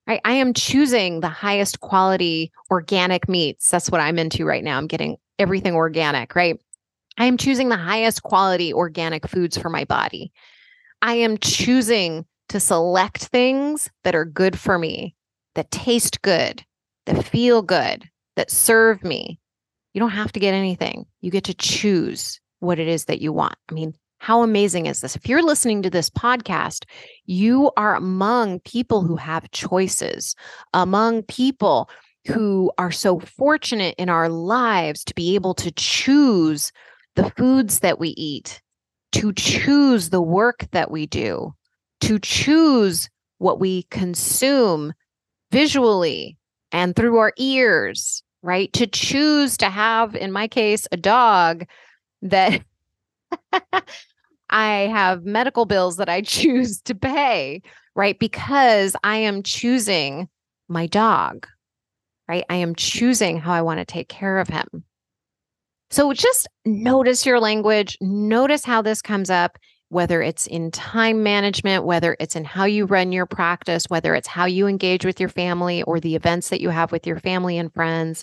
Right. 0.07 0.21
I 0.25 0.35
am 0.35 0.55
choosing 0.55 1.21
the 1.21 1.29
highest 1.29 1.81
quality 1.81 2.51
organic 2.71 3.29
meats. 3.29 3.71
That's 3.71 3.91
what 3.91 4.01
I'm 4.01 4.19
into 4.19 4.47
right 4.47 4.65
now. 4.65 4.79
I'm 4.79 4.87
getting 4.87 5.19
everything 5.39 5.75
organic, 5.75 6.35
right? 6.35 6.59
I 7.19 7.27
am 7.27 7.37
choosing 7.37 7.69
the 7.69 7.77
highest 7.77 8.23
quality 8.23 8.73
organic 8.73 9.29
foods 9.29 9.59
for 9.59 9.69
my 9.69 9.85
body. 9.85 10.33
I 11.03 11.15
am 11.15 11.39
choosing 11.39 12.25
to 12.49 12.61
select 12.61 13.27
things 13.27 13.89
that 14.05 14.15
are 14.15 14.25
good 14.25 14.59
for 14.59 14.79
me, 14.79 15.15
that 15.55 15.71
taste 15.71 16.23
good, 16.23 16.65
that 17.07 17.25
feel 17.25 17.63
good, 17.63 18.09
that 18.37 18.51
serve 18.51 19.05
me. 19.05 19.39
You 19.95 20.01
don't 20.01 20.11
have 20.11 20.33
to 20.33 20.41
get 20.41 20.55
anything. 20.55 21.07
You 21.21 21.31
get 21.31 21.45
to 21.45 21.55
choose 21.55 22.41
what 22.61 22.79
it 22.79 22.89
is 22.89 23.05
that 23.05 23.21
you 23.21 23.33
want. 23.33 23.55
I 23.71 23.75
mean, 23.75 23.95
how 24.19 24.43
amazing 24.43 24.87
is 24.87 25.01
this? 25.01 25.15
If 25.15 25.29
you're 25.29 25.43
listening 25.43 25.83
to 25.83 25.91
this 25.91 26.11
podcast, 26.11 26.85
you 27.27 27.71
are 27.77 27.95
among 27.95 28.61
people 28.61 29.03
who 29.03 29.17
have 29.17 29.51
choices, 29.53 30.35
among 30.75 31.23
people 31.25 31.89
who 32.27 32.71
are 32.79 32.91
so 32.91 33.21
fortunate 33.21 33.95
in 33.97 34.09
our 34.09 34.29
lives 34.29 35.05
to 35.05 35.15
be 35.15 35.35
able 35.35 35.55
to 35.55 35.71
choose 35.73 36.73
the 37.15 37.31
foods 37.37 37.81
that 37.81 37.99
we 37.99 38.09
eat, 38.11 38.61
to 39.19 39.33
choose 39.33 40.11
the 40.11 40.23
work 40.23 40.69
that 40.71 40.93
we 40.93 41.05
do, 41.05 41.53
to 42.01 42.21
choose 42.21 43.11
what 43.39 43.59
we 43.59 43.83
consume 43.85 44.93
visually 45.51 46.37
and 46.71 46.95
through 46.95 47.17
our 47.17 47.33
ears, 47.37 48.23
right? 48.43 48.73
To 48.75 48.87
choose 48.87 49.57
to 49.57 49.71
have, 49.71 50.15
in 50.15 50.31
my 50.31 50.47
case, 50.47 50.87
a 50.93 50.97
dog 50.97 51.67
that 52.23 52.63
I 54.51 54.73
have 54.83 55.25
medical 55.25 55.65
bills 55.65 55.97
that 55.97 56.09
I 56.09 56.21
choose 56.23 56.81
to 56.83 56.95
pay, 56.95 57.63
right? 57.97 58.17
Because 58.21 58.95
I 59.03 59.17
am 59.17 59.43
choosing 59.43 60.29
my 60.69 60.87
dog, 60.87 61.49
right? 62.29 62.45
I 62.49 62.57
am 62.57 62.77
choosing 62.77 63.39
how 63.39 63.53
I 63.53 63.63
want 63.63 63.81
to 63.81 63.85
take 63.85 64.09
care 64.09 64.39
of 64.39 64.47
him. 64.47 64.85
So 65.91 66.13
just 66.13 66.47
notice 66.65 67.25
your 67.25 67.41
language, 67.41 67.97
notice 68.01 68.65
how 68.65 68.83
this 68.83 69.01
comes 69.01 69.31
up, 69.31 69.59
whether 69.89 70.21
it's 70.21 70.47
in 70.47 70.71
time 70.71 71.23
management, 71.23 71.85
whether 71.85 72.15
it's 72.21 72.37
in 72.37 72.45
how 72.45 72.65
you 72.65 72.85
run 72.85 73.11
your 73.11 73.25
practice, 73.25 73.85
whether 73.89 74.15
it's 74.15 74.29
how 74.29 74.45
you 74.45 74.67
engage 74.67 75.05
with 75.05 75.19
your 75.19 75.31
family 75.31 75.83
or 75.85 75.99
the 75.99 76.15
events 76.15 76.51
that 76.51 76.61
you 76.61 76.69
have 76.69 76.93
with 76.93 77.07
your 77.07 77.19
family 77.19 77.57
and 77.57 77.73
friends, 77.73 78.23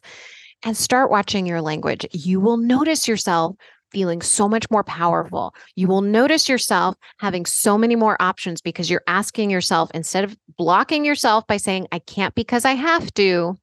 and 0.63 0.78
start 0.78 1.10
watching 1.10 1.47
your 1.47 1.62
language. 1.62 2.06
You 2.12 2.39
will 2.39 2.58
notice 2.58 3.08
yourself 3.08 3.56
feeling 3.91 4.21
so 4.21 4.47
much 4.47 4.69
more 4.69 4.84
powerful. 4.84 5.56
You 5.75 5.88
will 5.88 6.01
notice 6.01 6.49
yourself 6.49 6.95
having 7.17 7.45
so 7.45 7.78
many 7.78 7.95
more 7.95 8.21
options 8.21 8.62
because 8.62 8.89
you're 8.89 9.04
asking 9.08 9.49
yourself, 9.49 9.89
instead 9.93 10.23
of 10.23 10.38
blocking 10.58 11.06
yourself 11.06 11.47
by 11.47 11.58
saying, 11.58 11.88
I 11.91 11.99
can't 11.99 12.36
because 12.36 12.65
I 12.65 12.73
have 12.73 13.13
to, 13.15 13.58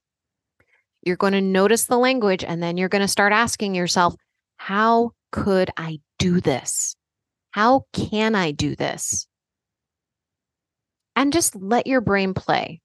you're 1.02 1.16
going 1.16 1.32
to 1.32 1.40
notice 1.40 1.84
the 1.84 1.98
language 1.98 2.44
and 2.44 2.62
then 2.62 2.76
you're 2.76 2.88
going 2.88 3.02
to 3.02 3.08
start 3.08 3.32
asking 3.32 3.74
yourself, 3.74 4.14
how 4.56 5.12
could 5.32 5.70
I 5.76 6.00
do 6.18 6.40
this? 6.40 6.94
How 7.50 7.84
can 7.92 8.34
I 8.34 8.52
do 8.52 8.76
this? 8.76 9.26
And 11.14 11.32
just 11.32 11.54
let 11.56 11.86
your 11.86 12.00
brain 12.00 12.34
play 12.34 12.80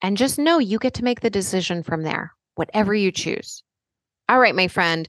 and 0.00 0.16
just 0.16 0.38
know 0.38 0.58
you 0.58 0.78
get 0.78 0.94
to 0.94 1.04
make 1.04 1.20
the 1.20 1.30
decision 1.30 1.82
from 1.82 2.02
there, 2.02 2.32
whatever 2.54 2.94
you 2.94 3.12
choose. 3.12 3.62
All 4.28 4.38
right, 4.38 4.54
my 4.54 4.68
friend, 4.68 5.08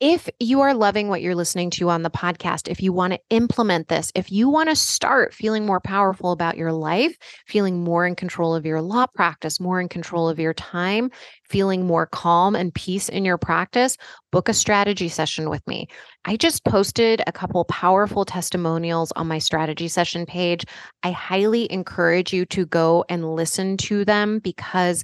if 0.00 0.28
you 0.38 0.60
are 0.60 0.74
loving 0.74 1.08
what 1.08 1.22
you're 1.22 1.34
listening 1.34 1.70
to 1.70 1.88
on 1.88 2.02
the 2.02 2.10
podcast, 2.10 2.68
if 2.68 2.80
you 2.80 2.92
want 2.92 3.12
to 3.12 3.20
implement 3.30 3.88
this, 3.88 4.12
if 4.14 4.30
you 4.30 4.48
want 4.48 4.68
to 4.68 4.76
start 4.76 5.34
feeling 5.34 5.66
more 5.66 5.80
powerful 5.80 6.30
about 6.30 6.56
your 6.56 6.72
life, 6.72 7.16
feeling 7.46 7.82
more 7.82 8.06
in 8.06 8.14
control 8.14 8.54
of 8.54 8.64
your 8.64 8.80
law 8.80 9.06
practice, 9.14 9.58
more 9.58 9.80
in 9.80 9.88
control 9.88 10.28
of 10.28 10.38
your 10.38 10.54
time, 10.54 11.10
feeling 11.48 11.84
more 11.84 12.06
calm 12.06 12.54
and 12.54 12.72
peace 12.74 13.08
in 13.08 13.24
your 13.24 13.38
practice, 13.38 13.96
book 14.30 14.48
a 14.48 14.54
strategy 14.54 15.08
session 15.08 15.50
with 15.50 15.66
me. 15.66 15.88
I 16.24 16.36
just 16.36 16.64
posted 16.64 17.20
a 17.26 17.32
couple 17.32 17.64
powerful 17.64 18.24
testimonials 18.24 19.10
on 19.16 19.26
my 19.26 19.38
strategy 19.38 19.88
session 19.88 20.26
page. 20.26 20.64
I 21.02 21.10
highly 21.10 21.70
encourage 21.72 22.32
you 22.32 22.44
to 22.46 22.66
go 22.66 23.04
and 23.08 23.34
listen 23.34 23.76
to 23.78 24.04
them 24.04 24.38
because 24.38 25.02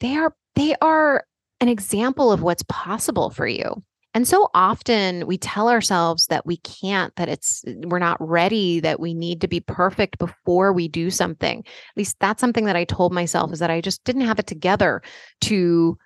they 0.00 0.16
are 0.16 0.34
they 0.56 0.74
are 0.80 1.24
an 1.60 1.68
example 1.68 2.32
of 2.32 2.42
what's 2.42 2.64
possible 2.68 3.30
for 3.30 3.46
you. 3.46 3.82
And 4.14 4.26
so 4.26 4.48
often 4.54 5.26
we 5.26 5.36
tell 5.38 5.68
ourselves 5.68 6.26
that 6.26 6.46
we 6.46 6.56
can't, 6.58 7.14
that 7.16 7.28
it's, 7.28 7.62
we're 7.66 7.98
not 7.98 8.16
ready, 8.20 8.80
that 8.80 9.00
we 9.00 9.12
need 9.14 9.40
to 9.42 9.48
be 9.48 9.60
perfect 9.60 10.18
before 10.18 10.72
we 10.72 10.88
do 10.88 11.10
something. 11.10 11.58
At 11.58 11.96
least 11.96 12.16
that's 12.18 12.40
something 12.40 12.64
that 12.64 12.76
I 12.76 12.84
told 12.84 13.12
myself 13.12 13.52
is 13.52 13.58
that 13.58 13.70
I 13.70 13.80
just 13.80 14.02
didn't 14.04 14.22
have 14.22 14.38
it 14.38 14.46
together 14.46 15.02
to 15.42 15.98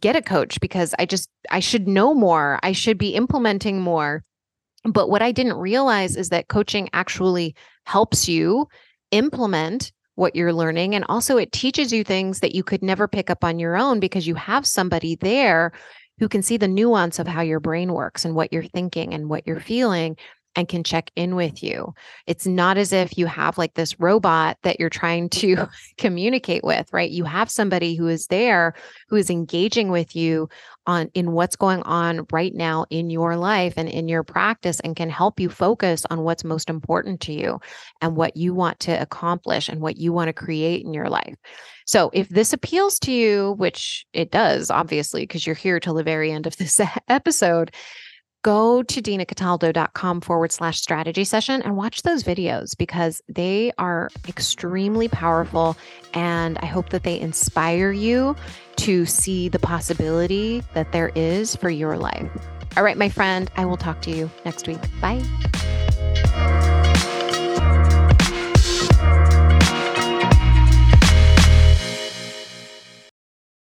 get 0.00 0.16
a 0.16 0.22
coach 0.22 0.60
because 0.60 0.94
I 0.98 1.06
just, 1.06 1.28
I 1.50 1.60
should 1.60 1.88
know 1.88 2.14
more. 2.14 2.58
I 2.62 2.72
should 2.72 2.98
be 2.98 3.14
implementing 3.14 3.80
more. 3.80 4.22
But 4.84 5.10
what 5.10 5.22
I 5.22 5.32
didn't 5.32 5.56
realize 5.56 6.16
is 6.16 6.28
that 6.28 6.48
coaching 6.48 6.88
actually 6.92 7.54
helps 7.84 8.28
you 8.28 8.68
implement 9.10 9.92
what 10.14 10.34
you're 10.34 10.52
learning. 10.52 10.94
And 10.94 11.04
also, 11.08 11.36
it 11.36 11.52
teaches 11.52 11.92
you 11.92 12.04
things 12.04 12.40
that 12.40 12.54
you 12.54 12.62
could 12.62 12.82
never 12.82 13.06
pick 13.06 13.28
up 13.30 13.44
on 13.44 13.58
your 13.58 13.76
own 13.76 14.00
because 14.00 14.26
you 14.26 14.34
have 14.34 14.66
somebody 14.66 15.16
there 15.16 15.72
who 16.18 16.28
can 16.28 16.42
see 16.42 16.56
the 16.56 16.68
nuance 16.68 17.18
of 17.18 17.26
how 17.26 17.40
your 17.42 17.60
brain 17.60 17.92
works 17.92 18.24
and 18.24 18.34
what 18.34 18.52
you're 18.52 18.62
thinking 18.62 19.14
and 19.14 19.28
what 19.28 19.46
you're 19.46 19.60
feeling 19.60 20.16
and 20.58 20.66
can 20.66 20.82
check 20.82 21.12
in 21.14 21.36
with 21.36 21.62
you. 21.62 21.94
It's 22.26 22.44
not 22.44 22.78
as 22.78 22.92
if 22.92 23.16
you 23.16 23.26
have 23.26 23.58
like 23.58 23.74
this 23.74 24.00
robot 24.00 24.58
that 24.64 24.80
you're 24.80 24.90
trying 24.90 25.28
to 25.28 25.68
communicate 25.98 26.64
with, 26.64 26.92
right? 26.92 27.08
You 27.08 27.22
have 27.22 27.48
somebody 27.48 27.94
who 27.94 28.08
is 28.08 28.26
there 28.26 28.74
who 29.08 29.14
is 29.14 29.30
engaging 29.30 29.88
with 29.88 30.16
you 30.16 30.48
on 30.84 31.10
in 31.14 31.30
what's 31.30 31.54
going 31.54 31.82
on 31.82 32.26
right 32.32 32.52
now 32.52 32.86
in 32.90 33.08
your 33.08 33.36
life 33.36 33.74
and 33.76 33.88
in 33.88 34.08
your 34.08 34.24
practice 34.24 34.80
and 34.80 34.96
can 34.96 35.10
help 35.10 35.38
you 35.38 35.48
focus 35.48 36.04
on 36.10 36.22
what's 36.22 36.42
most 36.42 36.68
important 36.68 37.20
to 37.20 37.32
you 37.32 37.60
and 38.00 38.16
what 38.16 38.36
you 38.36 38.52
want 38.52 38.80
to 38.80 39.00
accomplish 39.00 39.68
and 39.68 39.80
what 39.80 39.96
you 39.96 40.12
want 40.12 40.26
to 40.26 40.32
create 40.32 40.84
in 40.84 40.92
your 40.92 41.08
life. 41.08 41.36
So 41.86 42.10
if 42.12 42.28
this 42.30 42.52
appeals 42.52 42.98
to 43.00 43.12
you, 43.12 43.54
which 43.58 44.06
it 44.12 44.32
does, 44.32 44.72
obviously, 44.72 45.22
because 45.22 45.46
you're 45.46 45.54
here 45.54 45.78
till 45.78 45.94
the 45.94 46.02
very 46.02 46.32
end 46.32 46.48
of 46.48 46.56
this 46.56 46.80
episode, 47.08 47.72
go 48.48 48.82
to 48.82 49.02
dinacataldo.com 49.02 50.22
forward 50.22 50.50
slash 50.50 50.80
strategy 50.80 51.22
session 51.22 51.60
and 51.60 51.76
watch 51.76 52.00
those 52.00 52.22
videos 52.22 52.74
because 52.78 53.20
they 53.28 53.70
are 53.76 54.08
extremely 54.26 55.06
powerful. 55.06 55.76
And 56.14 56.56
I 56.62 56.64
hope 56.64 56.88
that 56.88 57.02
they 57.02 57.20
inspire 57.20 57.92
you 57.92 58.34
to 58.76 59.04
see 59.04 59.50
the 59.50 59.58
possibility 59.58 60.62
that 60.72 60.92
there 60.92 61.12
is 61.14 61.56
for 61.56 61.68
your 61.68 61.98
life. 61.98 62.30
All 62.78 62.82
right, 62.82 62.96
my 62.96 63.10
friend, 63.10 63.50
I 63.58 63.66
will 63.66 63.76
talk 63.76 64.00
to 64.02 64.10
you 64.10 64.30
next 64.46 64.66
week. 64.66 64.80
Bye. 64.98 65.22